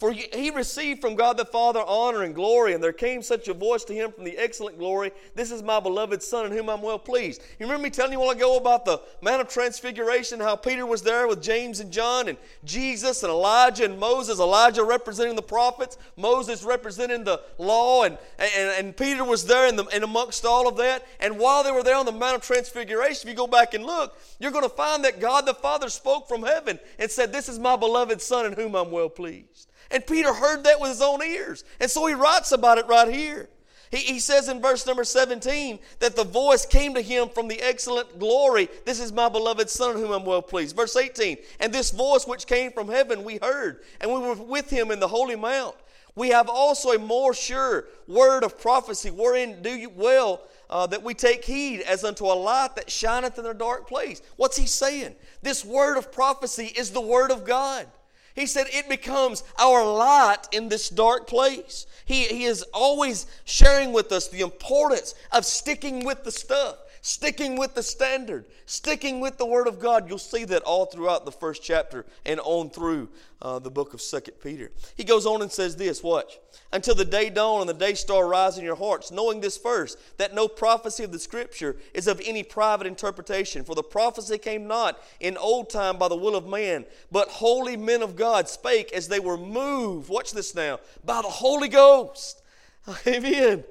for 0.04 0.12
he 0.12 0.50
received 0.50 1.00
from 1.00 1.16
God 1.16 1.38
the 1.38 1.46
Father 1.46 1.82
honor 1.88 2.24
and 2.24 2.36
glory, 2.36 2.74
and 2.74 2.84
there 2.84 2.92
came 2.92 3.22
such 3.22 3.48
a 3.48 3.54
voice 3.54 3.86
to 3.86 3.94
him 3.94 4.12
from 4.12 4.26
the 4.26 4.38
excellent 4.38 4.78
glory 4.78 5.14
This 5.34 5.50
is 5.50 5.64
my 5.64 5.80
beloved 5.80 6.22
Son, 6.22 6.46
in 6.46 6.52
whom 6.52 6.70
I'm 6.70 6.82
well 6.82 7.00
pleased. 7.00 7.42
You 7.58 7.66
remember 7.66 7.84
me 7.84 7.90
telling 7.90 8.12
you 8.12 8.18
a 8.18 8.22
while 8.22 8.32
ago 8.32 8.58
about 8.58 8.84
the 8.84 9.00
Mount 9.22 9.40
of 9.40 9.48
Transfiguration, 9.48 10.42
how 10.42 10.58
Peter 10.58 10.86
was 10.86 11.04
there 11.04 11.26
with 11.26 11.42
James 11.42 11.80
and 11.80 11.90
John, 11.90 12.28
and 12.28 12.38
Jesus 12.66 13.24
and 13.24 13.32
Elijah 13.32 13.86
and 13.86 13.98
Moses. 13.98 14.42
Elijah 14.42 14.84
representing 14.84 15.38
the 15.38 15.42
prophets, 15.42 15.98
Moses 16.18 16.66
representing 16.66 17.24
the 17.24 17.40
law, 17.58 18.04
and, 18.04 18.18
and, 18.38 18.86
and 18.86 18.98
Peter 18.98 19.24
was 19.24 19.46
there 19.46 19.70
in 19.70 19.78
the, 19.78 19.86
and 19.86 20.04
amongst 20.04 20.44
all 20.44 20.68
of 20.68 20.76
that. 20.76 21.08
And 21.22 21.40
while 21.40 21.64
they 21.64 21.72
were 21.72 21.82
there 21.82 21.96
on 21.96 22.06
the 22.06 22.12
Mount 22.12 22.36
of 22.36 22.42
Transfiguration, 22.42 23.22
if 23.26 23.32
you 23.32 23.38
go 23.38 23.48
back 23.48 23.74
and 23.74 23.86
look, 23.86 24.20
you're 24.38 24.52
going 24.52 24.64
to 24.64 24.76
find 24.76 25.06
that 25.06 25.22
God 25.22 25.46
the 25.46 25.54
Father 25.54 25.88
spoke 25.88 26.28
from 26.28 26.44
heaven 26.44 26.78
and 27.00 27.10
said, 27.10 27.32
This 27.32 27.48
is 27.48 27.58
my 27.58 27.78
beloved 27.78 28.22
Son, 28.22 28.46
in 28.46 28.52
whom 28.52 28.76
I'm 28.76 28.92
well 28.92 29.08
pleased. 29.08 29.70
And 29.92 30.06
Peter 30.06 30.34
heard 30.34 30.64
that 30.64 30.80
with 30.80 30.90
his 30.90 31.02
own 31.02 31.22
ears. 31.22 31.64
And 31.80 31.90
so 31.90 32.06
he 32.06 32.14
writes 32.14 32.52
about 32.52 32.78
it 32.78 32.88
right 32.88 33.08
here. 33.14 33.50
He, 33.92 33.98
he 33.98 34.20
says 34.20 34.50
in 34.50 34.60
verse 34.60 34.88
number 34.88 35.04
17 35.04 35.80
that 36.00 36.16
the 36.16 36.24
voice 36.24 36.66
came 36.66 36.96
to 36.96 37.02
him 37.02 37.30
from 37.30 37.48
the 37.48 37.62
excellent 37.62 38.18
glory. 38.18 38.68
This 38.86 39.00
is 39.00 39.14
my 39.14 39.30
beloved 39.30 39.70
Son, 39.70 39.96
whom 39.96 40.12
I'm 40.12 40.26
well 40.26 40.42
pleased. 40.42 40.76
Verse 40.76 40.96
18, 40.96 41.38
and 41.60 41.72
this 41.72 41.92
voice 41.92 42.26
which 42.26 42.48
came 42.48 42.72
from 42.72 42.88
heaven 42.88 43.24
we 43.24 43.38
heard, 43.42 43.84
and 44.02 44.12
we 44.12 44.20
were 44.20 44.34
with 44.34 44.70
him 44.70 44.90
in 44.90 45.00
the 45.00 45.08
holy 45.08 45.36
mount. 45.36 45.76
We 46.16 46.30
have 46.30 46.50
also 46.50 46.92
a 46.92 47.00
more 47.00 47.34
sure 47.34 47.86
word 48.08 48.44
of 48.44 48.60
prophecy, 48.60 49.10
wherein 49.10 49.62
do 49.62 49.70
you 49.70 49.90
well 49.90 50.42
uh, 50.70 50.88
that 50.88 51.04
we 51.04 51.14
take 51.14 51.46
heed 51.46 51.82
as 51.82 52.04
unto 52.04 52.26
a 52.26 52.34
light 52.34 52.76
that 52.76 52.90
shineth 52.90 53.38
in 53.38 53.46
a 53.46 53.54
dark 53.54 53.88
place. 53.88 54.24
What's 54.38 54.58
he 54.58 54.66
saying? 54.66 55.16
This 55.44 55.64
word 55.64 55.98
of 55.98 56.12
prophecy 56.12 56.66
is 56.76 56.90
the 56.90 57.02
word 57.02 57.30
of 57.30 57.46
God. 57.46 57.88
He 58.36 58.46
said 58.48 58.68
it 58.70 58.90
becomes 58.90 59.44
our 59.60 59.86
light 59.86 60.48
in 60.52 60.70
this 60.70 60.90
dark 60.90 61.28
place. 61.28 61.86
He, 62.06 62.24
he 62.24 62.46
is 62.46 62.64
always 62.74 63.28
sharing 63.46 63.94
with 63.94 64.12
us 64.12 64.28
the 64.28 64.42
importance 64.42 65.16
of 65.32 65.46
sticking 65.46 66.04
with 66.04 66.24
the 66.24 66.32
stuff 66.32 66.78
sticking 67.04 67.58
with 67.58 67.76
the 67.76 67.84
standard, 67.84 68.46
sticking 68.66 69.20
with 69.20 69.38
the 69.38 69.46
Word 69.46 69.68
of 69.68 69.78
God. 69.78 70.08
You'll 70.08 70.18
see 70.18 70.46
that 70.46 70.64
all 70.64 70.86
throughout 70.86 71.26
the 71.26 71.34
first 71.34 71.62
chapter 71.62 72.06
and 72.26 72.40
on 72.40 72.70
through 72.70 73.10
uh, 73.42 73.60
the 73.60 73.70
book 73.70 73.94
of 73.94 74.02
Second 74.02 74.36
Peter. 74.42 74.72
He 74.96 75.04
goes 75.04 75.26
on 75.26 75.42
and 75.42 75.52
says 75.52 75.76
this 75.76 76.02
Watch. 76.02 76.40
Until 76.72 76.96
the 76.96 77.04
day 77.04 77.30
dawn 77.30 77.60
and 77.60 77.70
the 77.70 77.74
day 77.74 77.94
star 77.94 78.26
rise 78.26 78.58
in 78.58 78.64
your 78.64 78.78
hearts, 78.78 79.12
knowing 79.12 79.42
this 79.42 79.58
first, 79.58 80.00
that 80.18 80.34
no 80.34 80.48
prophecy 80.48 81.04
of 81.04 81.12
the 81.12 81.20
Scripture 81.20 81.76
is 81.94 82.08
of 82.08 82.22
any 82.24 82.42
private 82.42 82.88
interpretation. 82.88 83.66
For 83.66 83.76
the 83.76 83.84
prophecy 83.84 84.38
came 84.38 84.66
not 84.66 84.98
in 85.20 85.36
old 85.36 85.70
time 85.70 85.98
by 85.98 86.08
the 86.08 86.16
will 86.16 86.38
of 86.38 86.48
man, 86.48 86.86
but 87.12 87.28
holy 87.28 87.76
men 87.76 88.02
of 88.02 88.16
God 88.16 88.48
spake 88.48 88.94
as 88.94 89.10
they 89.10 89.20
were 89.20 89.38
moved. 89.38 90.08
Watch 90.10 90.32
this 90.32 90.56
now 90.56 90.80
by 91.04 91.22
the 91.22 91.28
Holy 91.28 91.68
Ghost. 91.68 92.42
Amen. 93.08 93.66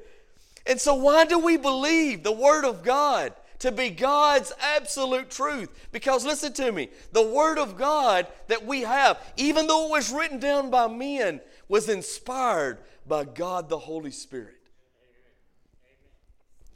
And 0.66 0.80
so, 0.80 0.94
why 0.94 1.24
do 1.24 1.38
we 1.38 1.56
believe 1.56 2.22
the 2.22 2.32
Word 2.32 2.64
of 2.64 2.82
God 2.82 3.32
to 3.60 3.72
be 3.72 3.90
God's 3.90 4.52
absolute 4.60 5.30
truth? 5.30 5.88
Because, 5.92 6.24
listen 6.24 6.52
to 6.54 6.70
me, 6.70 6.88
the 7.12 7.26
Word 7.26 7.58
of 7.58 7.76
God 7.76 8.26
that 8.48 8.64
we 8.64 8.82
have, 8.82 9.18
even 9.36 9.66
though 9.66 9.86
it 9.86 9.90
was 9.90 10.12
written 10.12 10.38
down 10.38 10.70
by 10.70 10.86
men, 10.86 11.40
was 11.68 11.88
inspired 11.88 12.78
by 13.06 13.24
God 13.24 13.68
the 13.68 13.78
Holy 13.78 14.10
Spirit. 14.10 14.56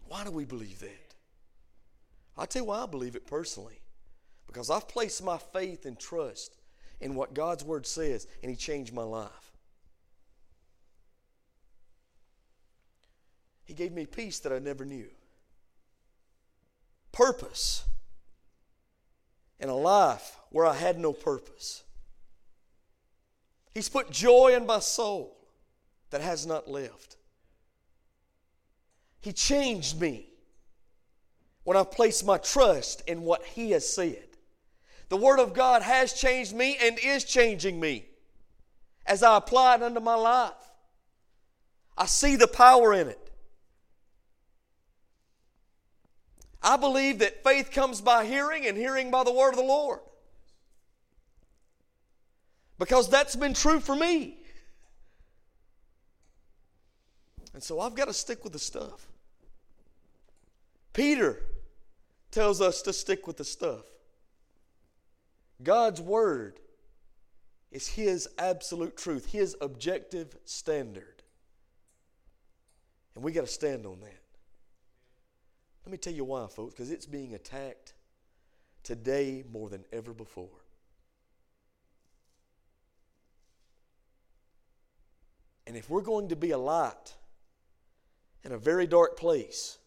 Why 0.08 0.24
do 0.24 0.30
we 0.30 0.44
believe 0.44 0.80
that? 0.80 1.14
I'll 2.38 2.46
tell 2.46 2.62
you 2.62 2.68
why 2.68 2.82
I 2.82 2.86
believe 2.86 3.16
it 3.16 3.26
personally. 3.26 3.80
Because 4.46 4.70
I've 4.70 4.88
placed 4.88 5.22
my 5.22 5.38
faith 5.38 5.86
and 5.86 5.98
trust 5.98 6.56
in 7.00 7.14
what 7.14 7.34
God's 7.34 7.64
Word 7.64 7.86
says, 7.86 8.26
and 8.42 8.50
He 8.50 8.56
changed 8.56 8.94
my 8.94 9.02
life. 9.02 9.45
He 13.66 13.74
gave 13.74 13.92
me 13.92 14.06
peace 14.06 14.38
that 14.40 14.52
I 14.52 14.60
never 14.60 14.84
knew, 14.84 15.08
purpose, 17.12 17.84
in 19.58 19.68
a 19.68 19.74
life 19.74 20.36
where 20.50 20.64
I 20.64 20.74
had 20.74 20.98
no 20.98 21.12
purpose. 21.12 21.82
He's 23.74 23.88
put 23.88 24.10
joy 24.10 24.54
in 24.54 24.66
my 24.66 24.78
soul 24.78 25.36
that 26.10 26.20
has 26.20 26.46
not 26.46 26.70
left. 26.70 27.16
He 29.20 29.32
changed 29.32 30.00
me 30.00 30.28
when 31.64 31.76
I 31.76 31.82
placed 31.82 32.24
my 32.24 32.38
trust 32.38 33.02
in 33.08 33.22
what 33.22 33.44
He 33.44 33.72
has 33.72 33.92
said. 33.92 34.28
The 35.08 35.16
Word 35.16 35.40
of 35.40 35.52
God 35.52 35.82
has 35.82 36.12
changed 36.12 36.54
me 36.54 36.78
and 36.80 36.98
is 37.00 37.24
changing 37.24 37.80
me 37.80 38.06
as 39.04 39.24
I 39.24 39.36
apply 39.36 39.74
it 39.74 39.82
unto 39.82 40.00
my 40.00 40.14
life. 40.14 40.52
I 41.98 42.06
see 42.06 42.36
the 42.36 42.46
power 42.46 42.94
in 42.94 43.08
it. 43.08 43.25
I 46.62 46.76
believe 46.76 47.20
that 47.20 47.44
faith 47.44 47.70
comes 47.70 48.00
by 48.00 48.24
hearing 48.24 48.66
and 48.66 48.76
hearing 48.76 49.10
by 49.10 49.24
the 49.24 49.32
word 49.32 49.50
of 49.50 49.56
the 49.56 49.62
Lord. 49.62 50.00
Because 52.78 53.08
that's 53.08 53.36
been 53.36 53.54
true 53.54 53.80
for 53.80 53.94
me. 53.94 54.38
And 57.54 57.62
so 57.62 57.80
I've 57.80 57.94
got 57.94 58.08
to 58.08 58.12
stick 58.12 58.44
with 58.44 58.52
the 58.52 58.58
stuff. 58.58 59.06
Peter 60.92 61.42
tells 62.30 62.60
us 62.60 62.82
to 62.82 62.92
stick 62.92 63.26
with 63.26 63.38
the 63.38 63.44
stuff. 63.44 63.84
God's 65.62 66.00
word 66.00 66.60
is 67.72 67.88
his 67.88 68.28
absolute 68.38 68.96
truth, 68.96 69.32
his 69.32 69.56
objective 69.60 70.36
standard. 70.44 71.22
And 73.14 73.24
we 73.24 73.32
got 73.32 73.42
to 73.42 73.52
stand 73.52 73.86
on 73.86 74.00
that. 74.00 74.25
Let 75.86 75.92
me 75.92 75.98
tell 75.98 76.12
you 76.12 76.24
why, 76.24 76.48
folks, 76.48 76.74
because 76.74 76.90
it's 76.90 77.06
being 77.06 77.34
attacked 77.34 77.94
today 78.82 79.44
more 79.52 79.68
than 79.68 79.84
ever 79.92 80.12
before. 80.12 80.64
And 85.64 85.76
if 85.76 85.88
we're 85.88 86.00
going 86.00 86.28
to 86.30 86.36
be 86.36 86.50
a 86.50 86.58
light 86.58 87.14
in 88.42 88.50
a 88.50 88.58
very 88.58 88.88
dark 88.88 89.16
place, 89.16 89.78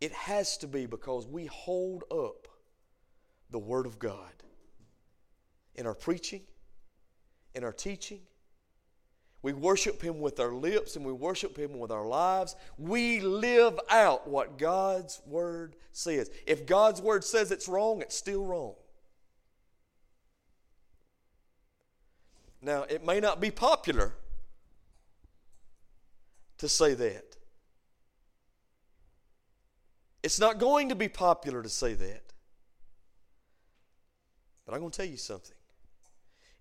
it 0.00 0.12
has 0.12 0.56
to 0.58 0.66
be 0.66 0.86
because 0.86 1.26
we 1.26 1.44
hold 1.44 2.04
up 2.10 2.48
the 3.50 3.58
Word 3.58 3.84
of 3.84 3.98
God 3.98 4.32
in 5.74 5.86
our 5.86 5.94
preaching, 5.94 6.40
in 7.54 7.64
our 7.64 7.72
teaching. 7.72 8.20
We 9.44 9.52
worship 9.52 10.00
Him 10.00 10.20
with 10.20 10.40
our 10.40 10.54
lips 10.54 10.96
and 10.96 11.04
we 11.04 11.12
worship 11.12 11.58
Him 11.58 11.78
with 11.78 11.90
our 11.90 12.06
lives. 12.06 12.56
We 12.78 13.20
live 13.20 13.78
out 13.90 14.26
what 14.26 14.56
God's 14.56 15.20
Word 15.26 15.76
says. 15.92 16.30
If 16.46 16.64
God's 16.64 17.02
Word 17.02 17.24
says 17.24 17.52
it's 17.52 17.68
wrong, 17.68 18.00
it's 18.00 18.16
still 18.16 18.42
wrong. 18.42 18.72
Now, 22.62 22.84
it 22.84 23.04
may 23.04 23.20
not 23.20 23.38
be 23.38 23.50
popular 23.50 24.14
to 26.56 26.66
say 26.66 26.94
that. 26.94 27.36
It's 30.22 30.40
not 30.40 30.58
going 30.58 30.88
to 30.88 30.94
be 30.94 31.08
popular 31.08 31.62
to 31.62 31.68
say 31.68 31.92
that. 31.92 32.22
But 34.64 34.72
I'm 34.72 34.80
going 34.80 34.90
to 34.90 34.96
tell 34.96 35.04
you 35.04 35.18
something. 35.18 35.54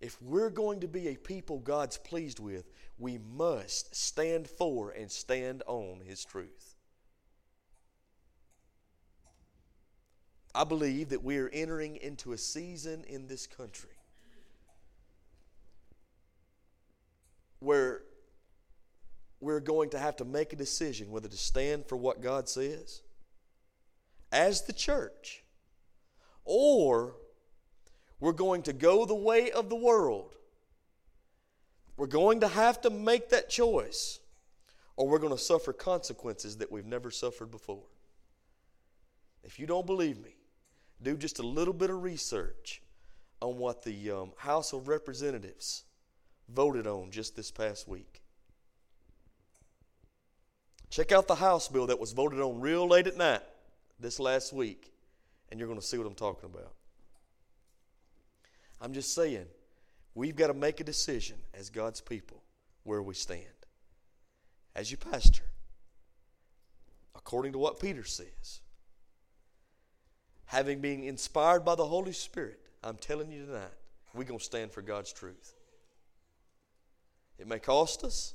If 0.03 0.21
we're 0.21 0.49
going 0.49 0.81
to 0.81 0.87
be 0.89 1.07
a 1.07 1.15
people 1.15 1.59
God's 1.59 1.97
pleased 1.97 2.37
with, 2.37 2.69
we 2.99 3.19
must 3.19 3.95
stand 3.95 4.49
for 4.49 4.91
and 4.91 5.09
stand 5.09 5.63
on 5.65 6.01
His 6.05 6.25
truth. 6.25 6.75
I 10.53 10.65
believe 10.65 11.07
that 11.07 11.23
we 11.23 11.37
are 11.37 11.47
entering 11.53 11.95
into 11.95 12.33
a 12.33 12.37
season 12.37 13.05
in 13.07 13.27
this 13.27 13.47
country 13.47 13.95
where 17.59 18.01
we're 19.39 19.61
going 19.61 19.89
to 19.91 19.99
have 19.99 20.17
to 20.17 20.25
make 20.25 20.51
a 20.51 20.57
decision 20.57 21.11
whether 21.11 21.29
to 21.29 21.37
stand 21.37 21.85
for 21.87 21.95
what 21.95 22.21
God 22.21 22.49
says 22.49 23.03
as 24.33 24.63
the 24.63 24.73
church 24.73 25.45
or 26.43 27.15
we're 28.23 28.31
going 28.31 28.61
to 28.61 28.71
go 28.71 29.05
the 29.05 29.13
way 29.13 29.51
of 29.51 29.67
the 29.67 29.75
world. 29.75 30.33
We're 31.97 32.07
going 32.07 32.39
to 32.39 32.47
have 32.47 32.79
to 32.83 32.89
make 32.89 33.31
that 33.31 33.49
choice 33.49 34.21
or 34.95 35.09
we're 35.09 35.19
going 35.19 35.35
to 35.35 35.43
suffer 35.43 35.73
consequences 35.73 36.55
that 36.59 36.71
we've 36.71 36.85
never 36.85 37.11
suffered 37.11 37.51
before. 37.51 37.83
If 39.43 39.59
you 39.59 39.67
don't 39.67 39.85
believe 39.85 40.23
me, 40.23 40.37
do 41.01 41.17
just 41.17 41.39
a 41.39 41.43
little 41.45 41.73
bit 41.73 41.89
of 41.89 42.01
research 42.01 42.81
on 43.41 43.57
what 43.57 43.83
the 43.83 44.11
um, 44.11 44.31
House 44.37 44.71
of 44.71 44.87
Representatives 44.87 45.83
voted 46.47 46.87
on 46.87 47.11
just 47.11 47.35
this 47.35 47.51
past 47.51 47.89
week. 47.89 48.21
Check 50.89 51.11
out 51.11 51.27
the 51.27 51.35
House 51.35 51.67
bill 51.67 51.87
that 51.87 51.99
was 51.99 52.13
voted 52.13 52.39
on 52.39 52.61
real 52.61 52.87
late 52.87 53.07
at 53.07 53.17
night 53.17 53.43
this 53.99 54.17
last 54.17 54.53
week, 54.53 54.93
and 55.51 55.59
you're 55.59 55.67
going 55.67 55.81
to 55.81 55.85
see 55.85 55.97
what 55.97 56.07
I'm 56.07 56.15
talking 56.15 56.49
about. 56.49 56.71
I'm 58.83 58.91
just 58.91 59.15
saying, 59.15 59.45
we've 60.13 60.35
got 60.35 60.47
to 60.47 60.53
make 60.53 60.81
a 60.81 60.83
decision 60.83 61.37
as 61.53 61.69
God's 61.69 62.01
people 62.01 62.43
where 62.83 63.01
we 63.01 63.13
stand. 63.13 63.41
As 64.75 64.91
your 64.91 64.97
pastor, 64.97 65.45
according 67.15 67.53
to 67.53 67.57
what 67.57 67.79
Peter 67.79 68.03
says, 68.03 68.59
having 70.47 70.81
been 70.81 71.01
inspired 71.01 71.63
by 71.63 71.75
the 71.75 71.85
Holy 71.85 72.11
Spirit, 72.11 72.59
I'm 72.83 72.97
telling 72.97 73.31
you 73.31 73.45
tonight, 73.45 73.71
we're 74.13 74.25
going 74.25 74.39
to 74.39 74.45
stand 74.45 74.71
for 74.71 74.81
God's 74.81 75.13
truth. 75.13 75.53
It 77.39 77.47
may 77.47 77.59
cost 77.59 78.03
us 78.03 78.33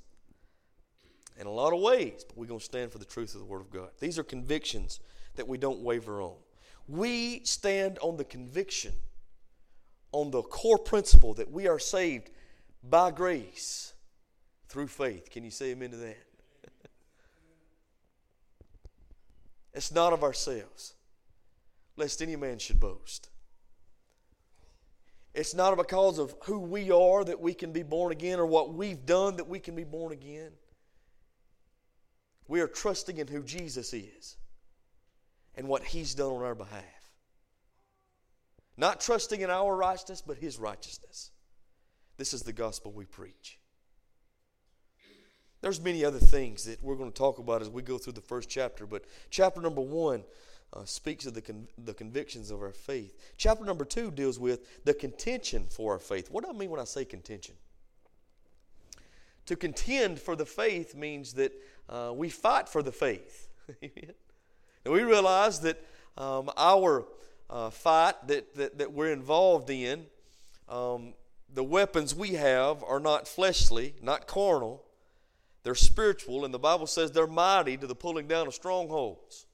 in 1.38 1.46
a 1.46 1.50
lot 1.50 1.74
of 1.74 1.80
ways, 1.80 2.24
but 2.26 2.38
we're 2.38 2.46
going 2.46 2.58
to 2.58 2.64
stand 2.64 2.90
for 2.90 2.98
the 2.98 3.04
truth 3.04 3.34
of 3.34 3.40
the 3.40 3.46
Word 3.46 3.60
of 3.60 3.70
God. 3.70 3.90
These 4.00 4.18
are 4.18 4.24
convictions 4.24 4.98
that 5.36 5.46
we 5.46 5.58
don't 5.58 5.80
waver 5.80 6.22
on. 6.22 6.36
We 6.88 7.44
stand 7.44 7.98
on 8.00 8.16
the 8.16 8.24
conviction, 8.24 8.94
on 10.12 10.30
the 10.30 10.42
core 10.42 10.78
principle 10.78 11.34
that 11.34 11.50
we 11.50 11.66
are 11.66 11.78
saved 11.78 12.30
by 12.82 13.10
grace 13.10 13.92
through 14.68 14.88
faith. 14.88 15.30
Can 15.30 15.44
you 15.44 15.50
say 15.50 15.70
amen 15.70 15.90
to 15.90 15.96
that? 15.98 16.16
it's 19.74 19.92
not 19.92 20.12
of 20.12 20.22
ourselves, 20.22 20.94
lest 21.96 22.22
any 22.22 22.36
man 22.36 22.58
should 22.58 22.80
boast. 22.80 23.30
It's 25.34 25.54
not 25.54 25.76
because 25.76 26.18
of 26.18 26.34
who 26.44 26.58
we 26.58 26.90
are 26.90 27.22
that 27.24 27.40
we 27.40 27.54
can 27.54 27.72
be 27.72 27.82
born 27.82 28.10
again 28.10 28.40
or 28.40 28.46
what 28.46 28.74
we've 28.74 29.04
done 29.06 29.36
that 29.36 29.46
we 29.46 29.60
can 29.60 29.76
be 29.76 29.84
born 29.84 30.12
again. 30.12 30.50
We 32.48 32.60
are 32.60 32.66
trusting 32.66 33.18
in 33.18 33.28
who 33.28 33.42
Jesus 33.42 33.92
is 33.92 34.36
and 35.54 35.68
what 35.68 35.84
He's 35.84 36.14
done 36.14 36.32
on 36.32 36.42
our 36.42 36.54
behalf. 36.54 36.82
Not 38.78 39.00
trusting 39.00 39.40
in 39.40 39.50
our 39.50 39.76
righteousness, 39.76 40.22
but 40.24 40.38
His 40.38 40.56
righteousness. 40.56 41.32
This 42.16 42.32
is 42.32 42.42
the 42.42 42.52
gospel 42.52 42.92
we 42.92 43.04
preach. 43.04 43.58
There's 45.60 45.82
many 45.82 46.04
other 46.04 46.20
things 46.20 46.64
that 46.64 46.82
we're 46.82 46.94
going 46.94 47.10
to 47.10 47.18
talk 47.18 47.40
about 47.40 47.60
as 47.60 47.68
we 47.68 47.82
go 47.82 47.98
through 47.98 48.12
the 48.12 48.20
first 48.20 48.48
chapter, 48.48 48.86
but 48.86 49.04
chapter 49.30 49.60
number 49.60 49.80
one 49.80 50.22
uh, 50.72 50.84
speaks 50.84 51.26
of 51.26 51.34
the, 51.34 51.42
con- 51.42 51.66
the 51.84 51.92
convictions 51.92 52.52
of 52.52 52.62
our 52.62 52.72
faith. 52.72 53.18
Chapter 53.36 53.64
number 53.64 53.84
two 53.84 54.12
deals 54.12 54.38
with 54.38 54.84
the 54.84 54.94
contention 54.94 55.66
for 55.68 55.94
our 55.94 55.98
faith. 55.98 56.30
What 56.30 56.44
do 56.44 56.50
I 56.50 56.52
mean 56.52 56.70
when 56.70 56.78
I 56.78 56.84
say 56.84 57.04
contention? 57.04 57.56
To 59.46 59.56
contend 59.56 60.20
for 60.20 60.36
the 60.36 60.46
faith 60.46 60.94
means 60.94 61.32
that 61.32 61.52
uh, 61.88 62.12
we 62.14 62.28
fight 62.28 62.68
for 62.68 62.82
the 62.82 62.92
faith. 62.92 63.48
and 63.82 64.92
we 64.94 65.02
realize 65.02 65.58
that 65.60 65.82
um, 66.16 66.50
our 66.56 67.06
uh, 67.50 67.70
fight 67.70 68.14
that, 68.28 68.54
that, 68.56 68.78
that, 68.78 68.92
we're 68.92 69.12
involved 69.12 69.70
in, 69.70 70.06
um, 70.68 71.14
the 71.52 71.64
weapons 71.64 72.14
we 72.14 72.34
have 72.34 72.84
are 72.84 73.00
not 73.00 73.26
fleshly, 73.26 73.94
not 74.02 74.26
carnal, 74.26 74.84
they're 75.62 75.74
spiritual, 75.74 76.44
and 76.44 76.52
the 76.52 76.58
Bible 76.58 76.86
says 76.86 77.12
they're 77.12 77.26
mighty 77.26 77.76
to 77.76 77.86
the 77.86 77.94
pulling 77.94 78.28
down 78.28 78.46
of 78.46 78.54
strongholds. 78.54 79.46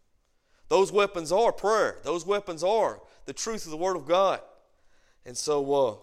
Those 0.68 0.92
weapons 0.92 1.30
are 1.30 1.52
prayer. 1.52 1.98
Those 2.02 2.26
weapons 2.26 2.64
are 2.64 3.00
the 3.26 3.32
truth 3.32 3.64
of 3.64 3.70
the 3.70 3.76
Word 3.76 3.96
of 3.96 4.06
God. 4.06 4.40
And 5.24 5.36
so, 5.36 5.74
uh, 5.74 5.94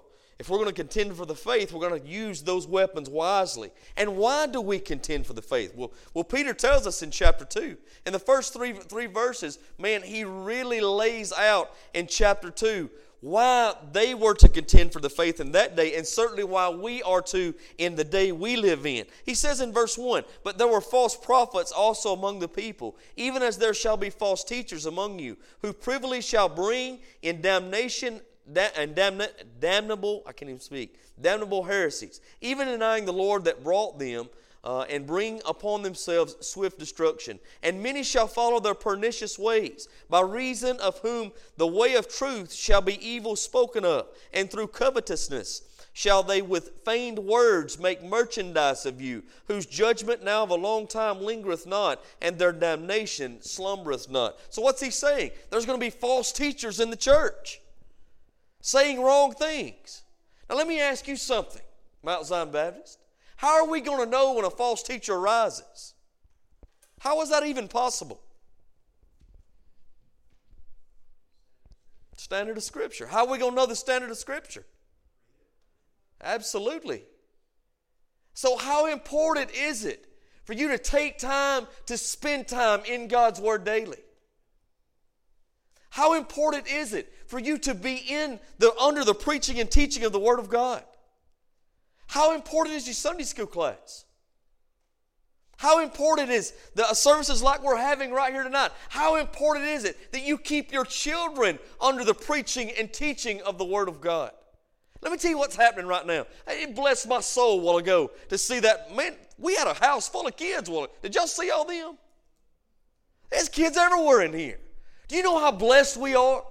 if 0.42 0.50
we're 0.50 0.58
going 0.58 0.70
to 0.70 0.74
contend 0.74 1.16
for 1.16 1.28
the 1.28 1.36
faith, 1.36 1.72
we're 1.72 1.88
going 1.88 2.02
to 2.02 2.08
use 2.08 2.42
those 2.42 2.66
weapons 2.66 3.08
wisely. 3.08 3.70
And 3.96 4.18
why 4.18 4.48
do 4.48 4.60
we 4.60 4.80
contend 4.80 5.28
for 5.28 5.34
the 5.34 5.42
faith? 5.44 5.72
Well, 5.76 5.94
well 6.16 6.24
Peter 6.24 6.52
tells 6.52 6.88
us 6.88 7.04
in 7.04 7.12
chapter 7.12 7.46
2. 7.46 7.78
In 8.08 8.12
the 8.12 8.18
first 8.18 8.52
three, 8.52 8.74
three 8.74 9.06
verses, 9.06 9.60
man, 9.78 10.02
he 10.02 10.24
really 10.24 10.82
lays 10.82 11.32
out 11.32 11.76
in 11.94 12.08
chapter 12.08 12.50
2 12.50 12.90
why 13.20 13.76
they 13.92 14.16
were 14.16 14.34
to 14.34 14.50
contend 14.50 14.92
for 14.92 15.00
the 15.00 15.12
faith 15.12 15.40
in 15.40 15.52
that 15.52 15.76
day, 15.76 15.96
and 15.96 16.08
certainly 16.08 16.44
why 16.44 16.70
we 16.70 17.04
are 17.04 17.22
to 17.22 17.54
in 17.78 17.94
the 17.94 18.04
day 18.04 18.32
we 18.32 18.56
live 18.56 18.88
in. 18.88 19.06
He 19.24 19.36
says 19.36 19.62
in 19.62 19.72
verse 19.72 19.96
1 19.96 20.24
But 20.44 20.58
there 20.58 20.68
were 20.68 20.82
false 20.82 21.16
prophets 21.16 21.72
also 21.72 22.14
among 22.14 22.40
the 22.40 22.48
people, 22.48 22.98
even 23.16 23.44
as 23.44 23.60
there 23.60 23.76
shall 23.76 23.96
be 23.96 24.10
false 24.10 24.44
teachers 24.44 24.88
among 24.88 25.20
you, 25.20 25.38
who 25.62 25.72
privily 25.72 26.20
shall 26.20 26.50
bring 26.50 26.98
in 27.22 27.42
damnation 27.42 28.22
and 28.56 28.96
damnable, 29.60 30.24
I 30.26 30.32
can't 30.32 30.50
even 30.50 30.60
speak, 30.60 31.00
damnable 31.20 31.64
heresies, 31.64 32.22
even 32.42 32.68
denying 32.68 33.06
the 33.06 33.14
Lord 33.14 33.46
that 33.46 33.64
brought 33.64 34.00
them 34.00 34.30
uh, 34.64 34.82
and 34.90 35.08
bring 35.08 35.42
upon 35.46 35.82
themselves 35.82 36.36
swift 36.42 36.78
destruction. 36.78 37.40
And 37.64 37.82
many 37.82 38.04
shall 38.04 38.28
follow 38.28 38.60
their 38.60 38.76
pernicious 38.76 39.40
ways, 39.40 39.88
by 40.10 40.22
reason 40.22 40.78
of 40.78 41.00
whom 41.00 41.32
the 41.58 41.68
way 41.68 41.96
of 41.96 42.08
truth 42.08 42.54
shall 42.54 42.82
be 42.82 43.06
evil 43.06 43.36
spoken 43.36 43.86
of, 43.86 44.08
and 44.34 44.50
through 44.50 44.68
covetousness 44.68 45.64
shall 45.94 46.24
they 46.24 46.42
with 46.42 46.72
feigned 46.86 47.20
words 47.20 47.78
make 47.78 48.02
merchandise 48.04 48.86
of 48.86 49.02
you, 49.02 49.24
whose 49.48 49.66
judgment 49.66 50.24
now 50.24 50.44
of 50.44 50.50
a 50.50 50.56
long 50.56 50.88
time 50.88 51.22
lingereth 51.22 51.68
not, 51.68 52.04
and 52.22 52.38
their 52.38 52.54
damnation 52.54 53.42
slumbereth 53.42 54.10
not. 54.10 54.40
So, 54.50 54.62
what's 54.62 54.82
he 54.82 54.90
saying? 54.90 55.32
There's 55.50 55.66
going 55.66 55.80
to 55.80 55.86
be 55.86 55.90
false 55.90 56.32
teachers 56.32 56.80
in 56.80 56.92
the 56.92 56.96
church 56.96 57.62
saying 58.62 59.02
wrong 59.02 59.34
things. 59.34 60.04
Now, 60.50 60.56
let 60.56 60.68
me 60.68 60.80
ask 60.80 61.08
you 61.08 61.16
something, 61.16 61.62
Mount 62.04 62.26
Zion 62.26 62.52
Baptist. 62.52 63.00
How 63.38 63.64
are 63.64 63.68
we 63.68 63.82
going 63.82 64.04
to 64.04 64.10
know 64.10 64.34
when 64.34 64.46
a 64.46 64.50
false 64.50 64.84
teacher 64.84 65.16
arises? 65.16 65.94
How 67.00 67.22
is 67.22 67.30
that 67.30 67.46
even 67.46 67.68
possible? 67.68 68.22
Standard 72.18 72.58
of 72.58 72.64
Scripture. 72.64 73.08
How 73.08 73.26
are 73.26 73.32
we 73.32 73.40
going 73.40 73.52
to 73.52 73.56
know 73.56 73.66
the 73.66 73.76
standard 73.76 74.12
of 74.12 74.18
Scripture? 74.18 74.64
Absolutely. 76.24 77.04
So, 78.34 78.58
how 78.58 78.86
important 78.86 79.52
is 79.52 79.86
it 79.86 80.06
for 80.44 80.54
you 80.54 80.68
to 80.70 80.78
take 80.78 81.18
time 81.18 81.68
to 81.88 81.98
spend 81.98 82.48
time 82.48 82.82
in 82.86 83.08
God's 83.08 83.42
Word 83.42 83.66
daily? 83.66 83.98
How 85.92 86.14
important 86.14 86.68
is 86.72 86.94
it 86.94 87.14
for 87.28 87.38
you 87.38 87.58
to 87.60 87.76
be 87.76 87.96
in 87.96 88.40
the 88.60 88.74
under 88.78 89.04
the 89.04 89.14
preaching 89.14 89.60
and 89.60 89.70
teaching 89.70 90.06
of 90.06 90.14
the 90.14 90.20
Word 90.20 90.40
of 90.40 90.50
God? 90.50 90.84
How 92.08 92.34
important 92.34 92.78
is 92.78 92.88
your 92.88 92.94
Sunday 92.94 93.26
school 93.26 93.46
class? 93.46 94.06
How 95.58 95.84
important 95.84 96.30
is 96.30 96.54
the 96.76 96.86
services 96.94 97.44
like 97.44 97.62
we're 97.62 97.76
having 97.76 98.12
right 98.12 98.32
here 98.32 98.44
tonight? 98.44 98.72
How 98.88 99.18
important 99.18 99.66
is 99.66 99.84
it 99.84 100.14
that 100.14 100.24
you 100.24 100.38
keep 100.38 100.72
your 100.72 100.86
children 100.86 101.60
under 101.82 102.06
the 102.06 102.14
preaching 102.14 102.72
and 102.72 102.92
teaching 102.92 103.42
of 103.42 103.58
the 103.58 103.66
Word 103.66 103.90
of 103.90 104.00
God? 104.00 104.32
Let 105.02 105.12
me 105.12 105.18
tell 105.18 105.32
you 105.32 105.38
what's 105.38 105.58
happening 105.58 105.88
right 105.88 106.08
now. 106.08 106.26
It 106.48 106.74
blessed 106.74 107.10
my 107.10 107.20
soul 107.20 107.60
a 107.60 107.64
while 107.64 107.78
ago 107.80 108.12
to 108.30 108.38
see 108.38 108.62
that. 108.62 108.96
Man, 108.96 109.14
we 109.38 109.56
had 109.56 109.68
a 109.68 109.74
house 109.74 110.08
full 110.08 110.26
of 110.26 110.38
kids. 110.38 110.70
Did 111.02 111.16
y'all 111.16 111.28
see 111.28 111.52
all 111.52 111.66
them? 111.66 111.98
There's 113.30 113.50
kids 113.50 113.76
everywhere 113.76 114.22
in 114.22 114.32
here. 114.32 114.60
Do 115.12 115.18
you 115.18 115.24
know 115.24 115.40
how 115.40 115.52
blessed 115.52 115.98
we 115.98 116.16
are? 116.16 116.42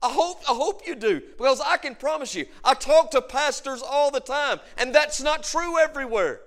I 0.00 0.10
hope, 0.12 0.48
I 0.48 0.54
hope 0.54 0.86
you 0.86 0.94
do, 0.94 1.20
because 1.36 1.60
I 1.60 1.76
can 1.76 1.96
promise 1.96 2.36
you, 2.36 2.46
I 2.62 2.74
talk 2.74 3.10
to 3.10 3.20
pastors 3.20 3.82
all 3.82 4.12
the 4.12 4.20
time, 4.20 4.60
and 4.78 4.94
that's 4.94 5.20
not 5.20 5.42
true 5.42 5.76
everywhere. 5.76 6.40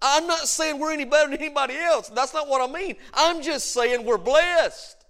I'm 0.00 0.26
not 0.26 0.48
saying 0.48 0.78
we're 0.78 0.94
any 0.94 1.04
better 1.04 1.28
than 1.28 1.38
anybody 1.38 1.76
else. 1.76 2.08
That's 2.08 2.32
not 2.32 2.48
what 2.48 2.66
I 2.66 2.72
mean. 2.72 2.96
I'm 3.12 3.42
just 3.42 3.74
saying 3.74 4.06
we're 4.06 4.16
blessed. 4.16 5.04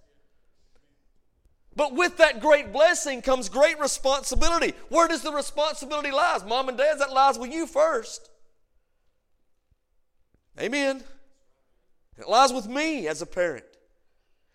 But 1.77 1.95
with 1.95 2.17
that 2.17 2.41
great 2.41 2.73
blessing 2.73 3.21
comes 3.21 3.47
great 3.47 3.79
responsibility. 3.79 4.73
Where 4.89 5.07
does 5.07 5.21
the 5.21 5.31
responsibility 5.31 6.11
lies? 6.11 6.43
Mom 6.43 6.67
and 6.67 6.77
dad, 6.77 6.99
that 6.99 7.13
lies 7.13 7.39
with 7.39 7.53
you 7.53 7.67
first. 7.67 8.29
Amen. 10.59 11.05
It 12.17 12.27
lies 12.27 12.51
with 12.51 12.67
me 12.67 13.07
as 13.07 13.21
a 13.21 13.25
parent. 13.25 13.63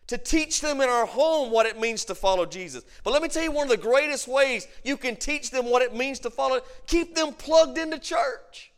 To 0.09 0.18
teach 0.18 0.61
them 0.61 0.81
in 0.81 0.88
our 0.88 1.07
home 1.07 1.51
what 1.51 1.66
it 1.66 1.79
means 1.79 2.05
to 2.07 2.14
follow 2.14 2.47
Jesus. 2.47 2.85
But 3.05 3.12
let 3.12 3.23
me 3.23 3.29
tell 3.29 3.42
you 3.42 3.53
one 3.53 3.64
of 3.64 3.71
the 3.71 3.77
greatest 3.77 4.27
ways 4.27 4.66
you 4.83 4.97
can 4.97 5.16
teach 5.16 5.51
them 5.51 5.66
what 5.66 5.83
it 5.83 5.94
means 5.94 6.18
to 6.21 6.31
follow, 6.31 6.61
keep 6.87 7.14
them 7.14 7.35
plugged 7.35 7.79
into 7.79 7.99
church. 7.99 8.73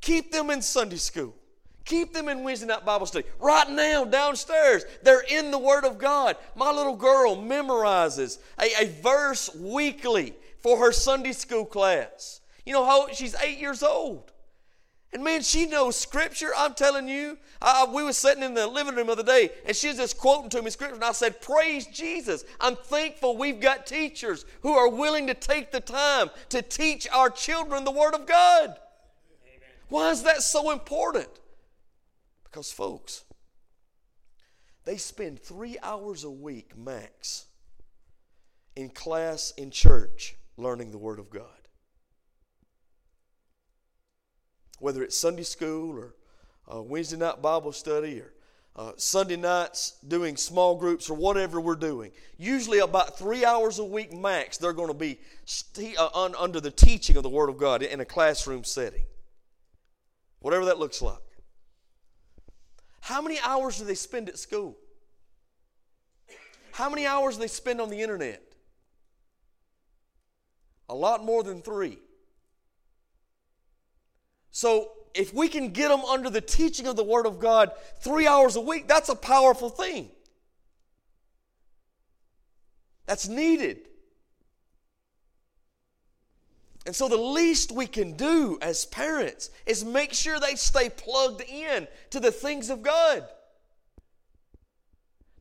Keep 0.00 0.32
them 0.32 0.48
in 0.48 0.62
Sunday 0.62 0.96
school. 0.96 1.34
Keep 1.84 2.12
them 2.12 2.28
in 2.28 2.44
Wednesday 2.44 2.66
night 2.66 2.84
Bible 2.84 3.06
study. 3.06 3.26
Right 3.40 3.68
now, 3.70 4.04
downstairs, 4.04 4.84
they're 5.02 5.24
in 5.28 5.50
the 5.50 5.58
Word 5.58 5.84
of 5.84 5.98
God. 5.98 6.36
My 6.54 6.70
little 6.70 6.96
girl 6.96 7.36
memorizes 7.36 8.38
a, 8.60 8.84
a 8.84 8.86
verse 9.02 9.54
weekly 9.54 10.34
for 10.58 10.78
her 10.78 10.92
Sunday 10.92 11.32
school 11.32 11.64
class. 11.64 12.40
You 12.64 12.74
know 12.74 12.84
how 12.84 13.08
she's 13.12 13.34
eight 13.42 13.58
years 13.58 13.82
old. 13.82 14.32
And 15.12 15.24
man, 15.24 15.42
she 15.42 15.66
knows 15.66 15.96
scripture. 15.96 16.50
I'm 16.56 16.74
telling 16.74 17.08
you. 17.08 17.38
I, 17.60 17.86
we 17.92 18.04
were 18.04 18.12
sitting 18.12 18.42
in 18.42 18.54
the 18.54 18.66
living 18.66 18.94
room 18.94 19.06
the 19.06 19.14
other 19.14 19.22
day, 19.22 19.50
and 19.66 19.74
she's 19.74 19.96
just 19.96 20.18
quoting 20.18 20.50
to 20.50 20.62
me 20.62 20.70
scripture. 20.70 20.94
And 20.94 21.04
I 21.04 21.12
said, 21.12 21.40
Praise 21.40 21.86
Jesus. 21.86 22.44
I'm 22.60 22.76
thankful 22.76 23.36
we've 23.36 23.60
got 23.60 23.86
teachers 23.86 24.44
who 24.62 24.74
are 24.74 24.88
willing 24.88 25.26
to 25.26 25.34
take 25.34 25.72
the 25.72 25.80
time 25.80 26.30
to 26.50 26.62
teach 26.62 27.08
our 27.08 27.30
children 27.30 27.84
the 27.84 27.90
Word 27.90 28.14
of 28.14 28.26
God. 28.26 28.76
Why 29.88 30.10
is 30.10 30.22
that 30.24 30.42
so 30.42 30.70
important? 30.70 31.28
Because, 32.44 32.70
folks, 32.70 33.24
they 34.84 34.98
spend 34.98 35.40
three 35.40 35.78
hours 35.82 36.24
a 36.24 36.30
week 36.30 36.76
max 36.76 37.46
in 38.76 38.90
class 38.90 39.52
in 39.56 39.70
church 39.70 40.36
learning 40.56 40.92
the 40.92 40.98
Word 40.98 41.18
of 41.18 41.30
God. 41.30 41.57
Whether 44.78 45.02
it's 45.02 45.18
Sunday 45.18 45.42
school 45.42 45.98
or 45.98 46.14
uh, 46.72 46.82
Wednesday 46.82 47.16
night 47.16 47.42
Bible 47.42 47.72
study 47.72 48.20
or 48.20 48.32
uh, 48.76 48.92
Sunday 48.96 49.36
nights 49.36 49.98
doing 50.06 50.36
small 50.36 50.76
groups 50.76 51.10
or 51.10 51.14
whatever 51.14 51.60
we're 51.60 51.74
doing. 51.74 52.12
Usually, 52.36 52.78
about 52.78 53.18
three 53.18 53.44
hours 53.44 53.80
a 53.80 53.84
week 53.84 54.12
max, 54.12 54.56
they're 54.56 54.72
going 54.72 54.88
to 54.88 54.94
be 54.94 55.18
st- 55.44 55.98
uh, 55.98 56.10
un- 56.14 56.36
under 56.38 56.60
the 56.60 56.70
teaching 56.70 57.16
of 57.16 57.22
the 57.24 57.28
Word 57.28 57.48
of 57.48 57.58
God 57.58 57.82
in 57.82 58.00
a 58.00 58.04
classroom 58.04 58.62
setting 58.62 59.02
whatever 60.40 60.66
that 60.66 60.78
looks 60.78 61.02
like. 61.02 61.16
How 63.00 63.22
many 63.22 63.38
hours 63.40 63.78
do 63.78 63.84
they 63.84 63.94
spend 63.94 64.28
at 64.28 64.38
school? 64.38 64.76
How 66.72 66.88
many 66.88 67.06
hours 67.06 67.36
do 67.36 67.40
they 67.40 67.48
spend 67.48 67.80
on 67.80 67.90
the 67.90 68.00
internet? 68.00 68.42
A 70.88 70.94
lot 70.94 71.24
more 71.24 71.42
than 71.42 71.60
three. 71.60 71.98
So, 74.50 74.92
if 75.14 75.34
we 75.34 75.48
can 75.48 75.70
get 75.70 75.88
them 75.88 76.04
under 76.04 76.30
the 76.30 76.40
teaching 76.40 76.86
of 76.86 76.96
the 76.96 77.04
Word 77.04 77.26
of 77.26 77.38
God 77.38 77.72
three 78.00 78.26
hours 78.26 78.56
a 78.56 78.60
week, 78.60 78.86
that's 78.86 79.08
a 79.08 79.16
powerful 79.16 79.68
thing. 79.68 80.10
That's 83.06 83.26
needed. 83.26 83.80
And 86.86 86.94
so, 86.94 87.08
the 87.08 87.16
least 87.16 87.72
we 87.72 87.86
can 87.86 88.16
do 88.16 88.58
as 88.62 88.84
parents 88.84 89.50
is 89.66 89.84
make 89.84 90.12
sure 90.12 90.38
they 90.38 90.54
stay 90.54 90.88
plugged 90.88 91.42
in 91.42 91.86
to 92.10 92.20
the 92.20 92.30
things 92.30 92.70
of 92.70 92.82
God. 92.82 93.26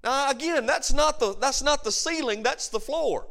Now, 0.03 0.29
again, 0.29 0.65
that's 0.65 0.93
not 0.93 1.19
the, 1.19 1.33
that's 1.33 1.61
not 1.61 1.83
the 1.83 1.91
ceiling, 1.91 2.43
that's 2.43 2.69
the 2.69 2.79
floor. 2.79 3.27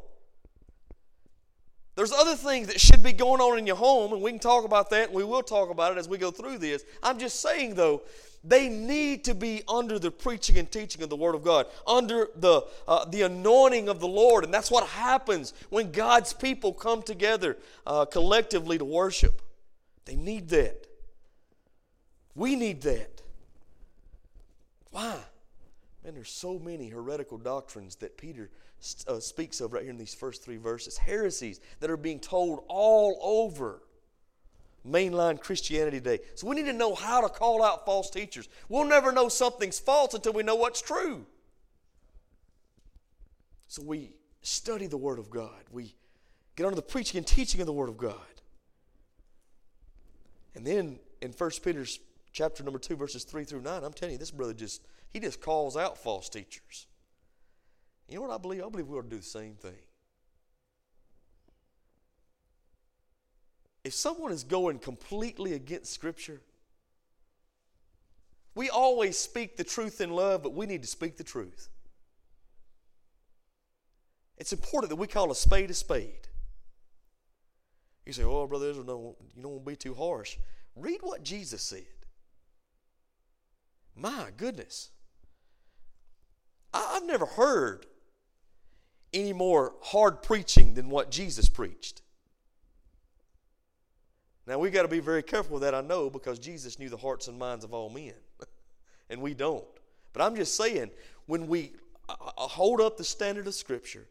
There's 1.96 2.12
other 2.12 2.36
things 2.36 2.66
that 2.68 2.78
should 2.78 3.02
be 3.02 3.12
going 3.12 3.40
on 3.40 3.58
in 3.58 3.66
your 3.66 3.76
home, 3.76 4.12
and 4.12 4.20
we 4.22 4.30
can 4.30 4.38
talk 4.38 4.66
about 4.66 4.90
that, 4.90 5.06
and 5.06 5.14
we 5.14 5.24
will 5.24 5.42
talk 5.42 5.70
about 5.70 5.92
it 5.92 5.98
as 5.98 6.08
we 6.08 6.18
go 6.18 6.30
through 6.30 6.58
this. 6.58 6.84
I'm 7.02 7.18
just 7.18 7.40
saying, 7.40 7.74
though, 7.74 8.02
they 8.44 8.68
need 8.68 9.24
to 9.24 9.34
be 9.34 9.62
under 9.66 9.98
the 9.98 10.10
preaching 10.10 10.58
and 10.58 10.70
teaching 10.70 11.02
of 11.02 11.08
the 11.08 11.16
Word 11.16 11.34
of 11.34 11.42
God, 11.42 11.66
under 11.86 12.28
the, 12.36 12.62
uh, 12.86 13.06
the 13.06 13.22
anointing 13.22 13.88
of 13.88 13.98
the 13.98 14.06
Lord. 14.06 14.44
And 14.44 14.52
that's 14.52 14.70
what 14.70 14.86
happens 14.86 15.54
when 15.70 15.90
God's 15.90 16.34
people 16.34 16.74
come 16.74 17.02
together 17.02 17.56
uh, 17.86 18.04
collectively 18.04 18.76
to 18.76 18.84
worship. 18.84 19.40
They 20.04 20.16
need 20.16 20.50
that. 20.50 20.86
We 22.34 22.56
need 22.56 22.82
that. 22.82 23.22
Why? 24.90 25.16
Man, 26.04 26.14
there's 26.14 26.30
so 26.30 26.58
many 26.58 26.88
heretical 26.88 27.38
doctrines 27.38 27.96
that 27.96 28.16
Peter 28.16 28.50
uh, 29.06 29.20
speaks 29.20 29.60
of 29.60 29.72
right 29.72 29.82
here 29.82 29.90
in 29.90 29.98
these 29.98 30.14
first 30.14 30.44
three 30.44 30.56
verses. 30.56 30.98
Heresies 30.98 31.60
that 31.80 31.90
are 31.90 31.96
being 31.96 32.20
told 32.20 32.64
all 32.68 33.18
over 33.22 33.82
mainline 34.86 35.40
Christianity 35.40 35.98
today. 35.98 36.20
So 36.34 36.46
we 36.46 36.56
need 36.56 36.66
to 36.66 36.72
know 36.72 36.94
how 36.94 37.20
to 37.20 37.28
call 37.28 37.62
out 37.62 37.84
false 37.84 38.10
teachers. 38.10 38.48
We'll 38.68 38.84
never 38.84 39.12
know 39.12 39.28
something's 39.28 39.78
false 39.78 40.14
until 40.14 40.32
we 40.32 40.42
know 40.42 40.54
what's 40.54 40.80
true. 40.80 41.26
So 43.68 43.82
we 43.82 44.12
study 44.42 44.86
the 44.86 44.96
Word 44.96 45.18
of 45.18 45.28
God. 45.28 45.64
We 45.70 45.94
get 46.54 46.66
under 46.66 46.76
the 46.76 46.82
preaching 46.82 47.18
and 47.18 47.26
teaching 47.26 47.60
of 47.60 47.66
the 47.66 47.72
Word 47.72 47.88
of 47.88 47.96
God. 47.96 48.14
And 50.54 50.66
then 50.66 50.98
in 51.20 51.32
1 51.32 51.50
Peter's 51.62 51.98
chapter 52.32 52.62
number 52.62 52.78
2, 52.78 52.96
verses 52.96 53.24
3 53.24 53.44
through 53.44 53.62
9, 53.62 53.84
I'm 53.84 53.92
telling 53.92 54.12
you, 54.12 54.18
this 54.18 54.30
brother 54.30 54.54
just, 54.54 54.82
he 55.12 55.20
just 55.20 55.40
calls 55.40 55.76
out 55.76 55.98
false 55.98 56.28
teachers. 56.28 56.86
You 58.08 58.16
know 58.16 58.22
what 58.22 58.30
I 58.30 58.38
believe? 58.38 58.64
I 58.64 58.68
believe 58.68 58.86
we 58.86 58.96
ought 58.98 59.02
to 59.02 59.08
do 59.08 59.18
the 59.18 59.22
same 59.22 59.54
thing. 59.54 59.78
if 63.86 63.94
someone 63.94 64.32
is 64.32 64.42
going 64.42 64.80
completely 64.80 65.52
against 65.52 65.92
Scripture, 65.92 66.40
we 68.56 68.68
always 68.68 69.16
speak 69.16 69.56
the 69.56 69.62
truth 69.62 70.00
in 70.00 70.10
love, 70.10 70.42
but 70.42 70.54
we 70.54 70.66
need 70.66 70.82
to 70.82 70.88
speak 70.88 71.16
the 71.16 71.22
truth. 71.22 71.68
It's 74.38 74.52
important 74.52 74.90
that 74.90 74.96
we 74.96 75.06
call 75.06 75.30
a 75.30 75.36
spade 75.36 75.70
a 75.70 75.74
spade. 75.74 76.26
You 78.04 78.12
say, 78.12 78.24
oh, 78.24 78.48
brother 78.48 78.70
Israel, 78.70 79.16
you 79.36 79.42
don't 79.42 79.52
want 79.52 79.64
to 79.64 79.70
be 79.70 79.76
too 79.76 79.94
harsh. 79.94 80.36
Read 80.74 80.98
what 81.02 81.22
Jesus 81.22 81.62
said. 81.62 81.86
My 83.94 84.30
goodness. 84.36 84.90
I've 86.74 87.06
never 87.06 87.26
heard 87.26 87.86
any 89.12 89.32
more 89.32 89.74
hard 89.80 90.22
preaching 90.22 90.74
than 90.74 90.90
what 90.90 91.10
Jesus 91.10 91.48
preached. 91.48 92.02
Now, 94.46 94.58
we've 94.58 94.72
got 94.72 94.82
to 94.82 94.88
be 94.88 95.00
very 95.00 95.22
careful 95.22 95.54
with 95.54 95.62
that, 95.62 95.74
I 95.74 95.80
know, 95.80 96.08
because 96.08 96.38
Jesus 96.38 96.78
knew 96.78 96.88
the 96.88 96.96
hearts 96.96 97.26
and 97.26 97.38
minds 97.38 97.64
of 97.64 97.74
all 97.74 97.90
men, 97.90 98.14
and 99.10 99.20
we 99.20 99.34
don't. 99.34 99.64
But 100.12 100.22
I'm 100.22 100.36
just 100.36 100.56
saying, 100.56 100.90
when 101.26 101.48
we 101.48 101.72
uh, 102.08 102.14
uh, 102.20 102.42
hold 102.42 102.80
up 102.80 102.96
the 102.96 103.04
standard 103.04 103.46
of 103.48 103.54
Scripture 103.54 104.06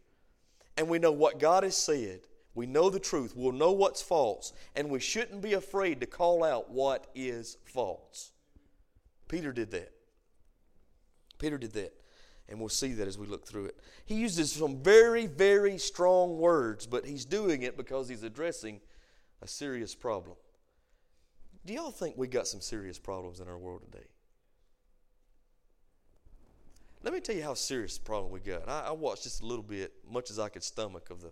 and 0.77 0.89
we 0.89 0.99
know 0.99 1.11
what 1.11 1.39
God 1.39 1.63
has 1.63 1.77
said, 1.77 2.21
we 2.53 2.65
know 2.65 2.89
the 2.89 2.99
truth, 2.99 3.33
we'll 3.35 3.53
know 3.53 3.71
what's 3.71 4.01
false, 4.01 4.53
and 4.75 4.89
we 4.89 4.99
shouldn't 4.99 5.41
be 5.41 5.53
afraid 5.53 6.01
to 6.01 6.05
call 6.05 6.43
out 6.43 6.69
what 6.69 7.07
is 7.15 7.57
false. 7.63 8.31
Peter 9.27 9.51
did 9.51 9.71
that. 9.71 9.91
Peter 11.37 11.57
did 11.57 11.73
that. 11.73 11.93
And 12.47 12.59
we'll 12.59 12.69
see 12.69 12.93
that 12.93 13.07
as 13.07 13.17
we 13.17 13.25
look 13.25 13.47
through 13.47 13.65
it. 13.65 13.79
He 14.05 14.15
uses 14.15 14.51
some 14.51 14.77
very, 14.83 15.25
very 15.25 15.77
strong 15.77 16.37
words, 16.37 16.85
but 16.85 17.05
he's 17.05 17.25
doing 17.25 17.63
it 17.63 17.75
because 17.75 18.07
he's 18.07 18.23
addressing 18.23 18.81
a 19.41 19.47
serious 19.47 19.95
problem. 19.95 20.35
Do 21.65 21.73
y'all 21.73 21.91
think 21.91 22.15
we 22.17 22.27
got 22.27 22.47
some 22.47 22.61
serious 22.61 22.99
problems 22.99 23.39
in 23.39 23.47
our 23.47 23.57
world 23.57 23.81
today? 23.91 24.05
Let 27.01 27.13
me 27.13 27.19
tell 27.19 27.35
you 27.35 27.43
how 27.43 27.53
serious 27.53 27.97
the 27.97 28.03
problem 28.03 28.31
we 28.31 28.39
got. 28.39 28.67
I, 28.67 28.87
I 28.87 28.91
watched 28.91 29.23
just 29.23 29.41
a 29.41 29.45
little 29.45 29.63
bit, 29.63 29.93
much 30.09 30.29
as 30.29 30.39
I 30.39 30.49
could 30.49 30.63
stomach, 30.63 31.09
of 31.09 31.21
the 31.21 31.31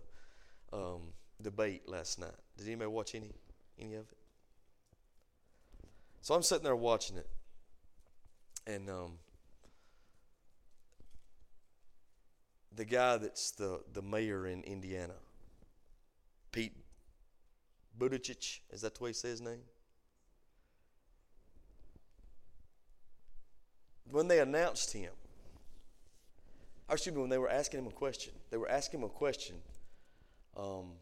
um, 0.72 1.12
debate 1.42 1.88
last 1.88 2.20
night. 2.20 2.34
Did 2.56 2.66
anybody 2.66 2.90
watch 2.90 3.14
any 3.14 3.32
any 3.78 3.94
of 3.94 4.02
it? 4.10 4.18
So 6.22 6.34
I'm 6.34 6.42
sitting 6.42 6.64
there 6.64 6.76
watching 6.76 7.16
it, 7.16 7.28
and 8.66 8.88
um, 8.88 9.18
the 12.76 12.84
guy 12.84 13.16
that's 13.16 13.50
the, 13.52 13.80
the 13.92 14.02
mayor 14.02 14.46
in 14.46 14.62
Indiana, 14.62 15.14
Pete 16.52 16.72
Buttigieg, 17.98 18.60
is 18.70 18.80
that 18.80 18.94
the 18.94 19.04
way 19.04 19.10
he 19.10 19.14
says 19.14 19.30
his 19.30 19.40
name? 19.40 19.62
When 24.10 24.28
they 24.28 24.40
announced 24.40 24.92
him, 24.92 25.12
or 26.88 26.94
excuse 26.94 27.14
me, 27.14 27.20
when 27.20 27.30
they 27.30 27.38
were 27.38 27.50
asking 27.50 27.80
him 27.80 27.86
a 27.86 27.92
question, 27.92 28.32
they 28.50 28.56
were 28.56 28.68
asking 28.68 29.00
him 29.00 29.06
a 29.06 29.08
question. 29.08 29.56
Um, 30.56 30.92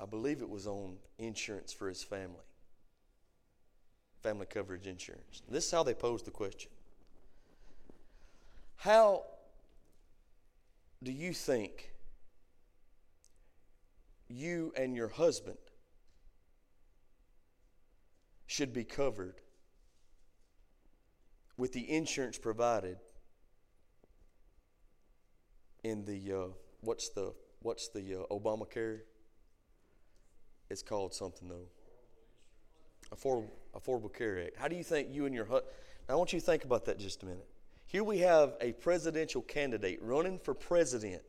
I 0.00 0.06
believe 0.06 0.40
it 0.40 0.48
was 0.48 0.66
on 0.66 0.96
insurance 1.18 1.72
for 1.72 1.88
his 1.88 2.02
family, 2.02 2.46
family 4.22 4.46
coverage 4.46 4.86
insurance. 4.86 5.42
This 5.48 5.66
is 5.66 5.70
how 5.70 5.82
they 5.82 5.94
posed 5.94 6.24
the 6.24 6.30
question 6.30 6.70
How 8.76 9.24
do 11.02 11.10
you 11.10 11.32
think 11.32 11.90
you 14.28 14.72
and 14.76 14.94
your 14.94 15.08
husband 15.08 15.58
should 18.46 18.72
be 18.72 18.84
covered 18.84 19.40
with 21.56 21.72
the 21.72 21.90
insurance 21.90 22.38
provided 22.38 22.96
in 25.84 26.04
the 26.04 26.32
uh, 26.32 26.48
what's 26.80 27.08
the 27.10 27.32
what's 27.60 27.88
the 27.88 28.20
uh, 28.20 28.34
Obamacare? 28.34 29.00
It's 30.70 30.82
called 30.82 31.12
something 31.12 31.48
though. 31.48 31.68
Affordable 33.14 33.50
Affordable 33.74 34.12
Care 34.12 34.40
Act. 34.44 34.56
How 34.56 34.68
do 34.68 34.76
you 34.76 34.84
think 34.84 35.08
you 35.10 35.26
and 35.26 35.34
your 35.34 35.44
husband? 35.46 35.72
I 36.08 36.14
want 36.14 36.32
you 36.32 36.40
to 36.40 36.46
think 36.46 36.64
about 36.64 36.84
that 36.86 36.98
just 36.98 37.22
a 37.22 37.26
minute. 37.26 37.48
Here 37.92 38.02
we 38.02 38.20
have 38.20 38.54
a 38.62 38.72
presidential 38.72 39.42
candidate 39.42 39.98
running 40.00 40.38
for 40.38 40.54
president 40.54 41.22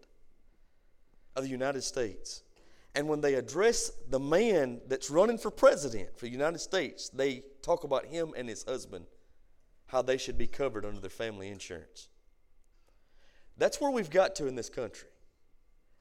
of 1.36 1.44
the 1.44 1.50
United 1.50 1.82
States. 1.82 2.42
And 2.96 3.10
when 3.10 3.20
they 3.20 3.34
address 3.34 3.92
the 4.10 4.20
man 4.20 4.80
that's 4.88 5.10
running 5.10 5.38
for 5.38 5.52
president 5.52 6.18
for 6.18 6.26
the 6.26 6.32
United 6.32 6.60
States, 6.60 7.10
they 7.10 7.44
talk 7.62 7.84
about 7.84 8.06
him 8.06 8.34
and 8.38 8.48
his 8.48 8.64
husband, 8.64 9.08
how 9.88 10.02
they 10.02 10.16
should 10.16 10.38
be 10.38 10.48
covered 10.48 10.86
under 10.86 11.02
their 11.02 11.10
family 11.10 11.50
insurance. 11.50 12.08
That's 13.58 13.82
where 13.82 13.92
we've 13.92 14.10
got 14.10 14.34
to 14.36 14.48
in 14.48 14.56
this 14.56 14.70
country. 14.70 15.10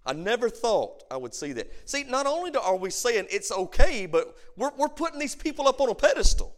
I 0.07 0.13
never 0.13 0.49
thought 0.49 1.03
I 1.11 1.17
would 1.17 1.35
see 1.35 1.53
that. 1.55 1.73
See, 1.91 2.05
not 2.05 2.27
only 2.27 2.55
are 2.55 2.77
we 2.77 2.91
saying 2.91 3.27
it's 3.31 3.51
okay, 3.51 4.07
but 4.07 4.37
we're, 4.57 4.71
we're 4.79 4.89
putting 4.89 5.19
these 5.19 5.35
people 5.35 5.67
up 5.67 5.81
on 5.81 5.89
a 5.89 5.95
pedestal. 5.97 6.55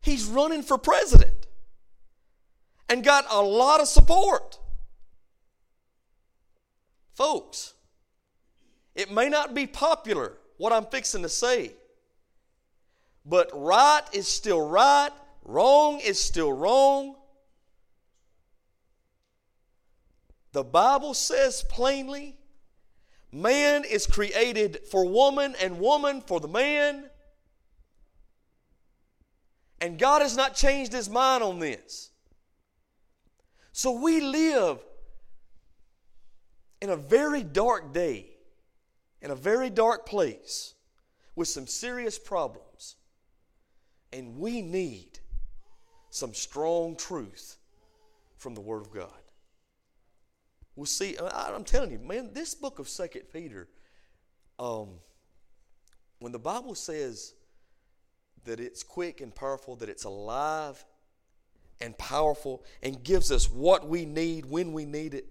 He's 0.00 0.24
running 0.24 0.62
for 0.62 0.76
president 0.76 1.37
and 2.88 3.04
got 3.04 3.26
a 3.30 3.40
lot 3.40 3.80
of 3.80 3.88
support. 3.88 4.58
Folks, 7.14 7.74
it 8.94 9.10
may 9.10 9.28
not 9.28 9.54
be 9.54 9.66
popular 9.66 10.38
what 10.56 10.72
I'm 10.72 10.86
fixing 10.86 11.22
to 11.22 11.28
say, 11.28 11.72
but 13.24 13.50
right 13.52 14.02
is 14.12 14.26
still 14.26 14.66
right, 14.66 15.10
wrong 15.44 16.00
is 16.00 16.18
still 16.20 16.52
wrong. 16.52 17.16
The 20.52 20.64
Bible 20.64 21.14
says 21.14 21.64
plainly 21.68 22.36
man 23.30 23.84
is 23.84 24.06
created 24.06 24.80
for 24.90 25.06
woman 25.06 25.54
and 25.60 25.78
woman 25.78 26.20
for 26.20 26.40
the 26.40 26.48
man. 26.48 27.10
And 29.80 29.98
God 29.98 30.22
has 30.22 30.36
not 30.36 30.54
changed 30.54 30.92
his 30.92 31.08
mind 31.08 31.42
on 31.42 31.58
this. 31.58 32.10
So 33.78 33.92
we 33.92 34.20
live 34.20 34.84
in 36.82 36.90
a 36.90 36.96
very 36.96 37.44
dark 37.44 37.92
day, 37.92 38.26
in 39.22 39.30
a 39.30 39.36
very 39.36 39.70
dark 39.70 40.04
place, 40.04 40.74
with 41.36 41.46
some 41.46 41.68
serious 41.68 42.18
problems. 42.18 42.96
And 44.12 44.36
we 44.36 44.62
need 44.62 45.20
some 46.10 46.34
strong 46.34 46.96
truth 46.96 47.56
from 48.36 48.56
the 48.56 48.60
Word 48.60 48.80
of 48.80 48.90
God. 48.90 49.22
We'll 50.74 50.86
see. 50.86 51.16
I'm 51.32 51.62
telling 51.62 51.92
you, 51.92 52.00
man, 52.00 52.32
this 52.32 52.56
book 52.56 52.80
of 52.80 52.88
Second 52.88 53.26
Peter, 53.32 53.68
um, 54.58 54.88
when 56.18 56.32
the 56.32 56.40
Bible 56.40 56.74
says 56.74 57.32
that 58.42 58.58
it's 58.58 58.82
quick 58.82 59.20
and 59.20 59.32
powerful, 59.32 59.76
that 59.76 59.88
it's 59.88 60.02
alive 60.02 60.84
and 61.80 61.96
powerful 61.98 62.62
and 62.82 63.02
gives 63.02 63.30
us 63.30 63.50
what 63.50 63.88
we 63.88 64.04
need 64.04 64.46
when 64.46 64.72
we 64.72 64.84
need 64.84 65.14
it 65.14 65.26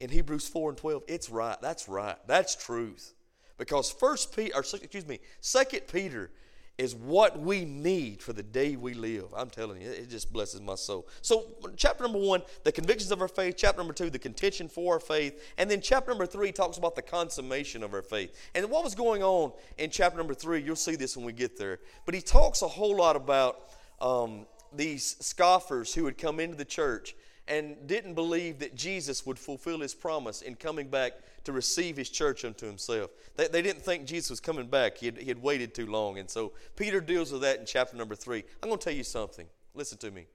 in 0.00 0.10
Hebrews 0.10 0.48
4 0.48 0.70
and 0.70 0.78
12, 0.78 1.04
it's 1.08 1.30
right. 1.30 1.56
That's 1.60 1.88
right. 1.88 2.16
That's 2.26 2.54
truth. 2.54 3.14
Because 3.58 3.90
first 3.90 4.36
Peter, 4.36 4.54
or 4.54 4.60
excuse 4.60 5.06
me, 5.06 5.20
second 5.40 5.82
Peter 5.90 6.30
is 6.76 6.94
what 6.94 7.40
we 7.40 7.64
need 7.64 8.22
for 8.22 8.34
the 8.34 8.42
day 8.42 8.76
we 8.76 8.92
live. 8.92 9.24
I'm 9.34 9.48
telling 9.48 9.80
you, 9.80 9.88
it 9.88 10.10
just 10.10 10.30
blesses 10.30 10.60
my 10.60 10.74
soul. 10.74 11.08
So, 11.22 11.46
chapter 11.76 12.02
number 12.02 12.18
one, 12.18 12.42
the 12.64 12.72
convictions 12.72 13.10
of 13.10 13.22
our 13.22 13.28
faith. 13.28 13.54
Chapter 13.56 13.78
number 13.78 13.94
two, 13.94 14.10
the 14.10 14.18
contention 14.18 14.68
for 14.68 14.94
our 14.94 15.00
faith. 15.00 15.42
And 15.56 15.70
then 15.70 15.80
chapter 15.80 16.10
number 16.10 16.26
three 16.26 16.52
talks 16.52 16.76
about 16.76 16.94
the 16.94 17.00
consummation 17.00 17.82
of 17.82 17.94
our 17.94 18.02
faith. 18.02 18.38
And 18.54 18.68
what 18.68 18.84
was 18.84 18.94
going 18.94 19.22
on 19.22 19.52
in 19.78 19.88
chapter 19.88 20.18
number 20.18 20.34
three, 20.34 20.60
you'll 20.60 20.76
see 20.76 20.96
this 20.96 21.16
when 21.16 21.24
we 21.24 21.32
get 21.32 21.56
there. 21.56 21.80
But 22.04 22.14
he 22.14 22.20
talks 22.20 22.60
a 22.60 22.68
whole 22.68 22.96
lot 22.96 23.16
about 23.16 23.70
um, 23.98 24.44
these 24.72 25.16
scoffers 25.20 25.94
who 25.94 26.04
had 26.06 26.18
come 26.18 26.40
into 26.40 26.56
the 26.56 26.64
church 26.64 27.14
and 27.48 27.86
didn't 27.86 28.14
believe 28.14 28.58
that 28.58 28.74
Jesus 28.74 29.24
would 29.24 29.38
fulfill 29.38 29.80
his 29.80 29.94
promise 29.94 30.42
in 30.42 30.56
coming 30.56 30.88
back 30.88 31.12
to 31.44 31.52
receive 31.52 31.96
his 31.96 32.10
church 32.10 32.44
unto 32.44 32.66
himself. 32.66 33.10
They, 33.36 33.46
they 33.46 33.62
didn't 33.62 33.82
think 33.82 34.04
Jesus 34.04 34.30
was 34.30 34.40
coming 34.40 34.66
back. 34.66 34.98
He 34.98 35.06
had, 35.06 35.18
he 35.18 35.26
had 35.26 35.40
waited 35.40 35.74
too 35.74 35.86
long. 35.86 36.18
And 36.18 36.28
so 36.28 36.52
Peter 36.74 37.00
deals 37.00 37.30
with 37.30 37.42
that 37.42 37.60
in 37.60 37.66
chapter 37.66 37.96
number 37.96 38.16
three. 38.16 38.42
I'm 38.62 38.68
going 38.68 38.78
to 38.78 38.84
tell 38.84 38.92
you 38.92 39.04
something. 39.04 39.46
Listen 39.74 39.98
to 39.98 40.10
me. 40.10 40.26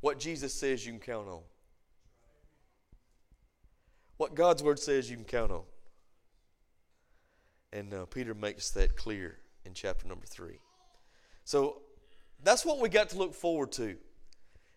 What 0.00 0.18
Jesus 0.18 0.52
says 0.52 0.84
you 0.84 0.92
can 0.92 1.00
count 1.00 1.28
on. 1.28 1.42
What 4.16 4.34
God's 4.34 4.64
word 4.64 4.80
says 4.80 5.08
you 5.08 5.16
can 5.16 5.24
count 5.24 5.52
on. 5.52 5.62
And 7.72 7.94
uh, 7.94 8.06
Peter 8.06 8.34
makes 8.34 8.70
that 8.70 8.96
clear 8.96 9.38
in 9.64 9.74
chapter 9.74 10.08
number 10.08 10.26
three. 10.26 10.58
So 11.44 11.82
that's 12.42 12.64
what 12.64 12.80
we 12.80 12.88
got 12.88 13.08
to 13.10 13.18
look 13.18 13.34
forward 13.34 13.72
to 13.72 13.96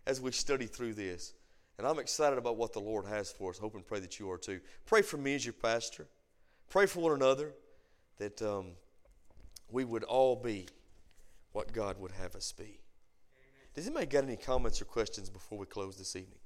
as 0.07 0.19
we 0.19 0.31
study 0.31 0.65
through 0.65 0.93
this. 0.93 1.33
And 1.77 1.87
I'm 1.87 1.99
excited 1.99 2.37
about 2.37 2.57
what 2.57 2.73
the 2.73 2.79
Lord 2.79 3.05
has 3.05 3.31
for 3.31 3.49
us. 3.49 3.57
Hope 3.57 3.75
and 3.75 3.85
pray 3.85 3.99
that 3.99 4.19
you 4.19 4.29
are 4.31 4.37
too. 4.37 4.59
Pray 4.85 5.01
for 5.01 5.17
me 5.17 5.35
as 5.35 5.45
your 5.45 5.53
pastor. 5.53 6.07
Pray 6.69 6.85
for 6.85 7.01
one 7.01 7.13
another 7.13 7.53
that 8.17 8.41
um, 8.41 8.73
we 9.69 9.83
would 9.83 10.03
all 10.03 10.35
be 10.35 10.67
what 11.53 11.73
God 11.73 11.99
would 11.99 12.11
have 12.11 12.35
us 12.35 12.51
be. 12.51 12.63
Amen. 12.63 12.79
Does 13.73 13.87
anybody 13.87 14.05
got 14.05 14.23
any 14.23 14.37
comments 14.37 14.81
or 14.81 14.85
questions 14.85 15.29
before 15.29 15.57
we 15.57 15.65
close 15.65 15.97
this 15.97 16.15
evening? 16.15 16.37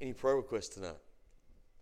Any 0.00 0.12
prayer 0.12 0.34
requests 0.34 0.70
tonight? 0.70 0.96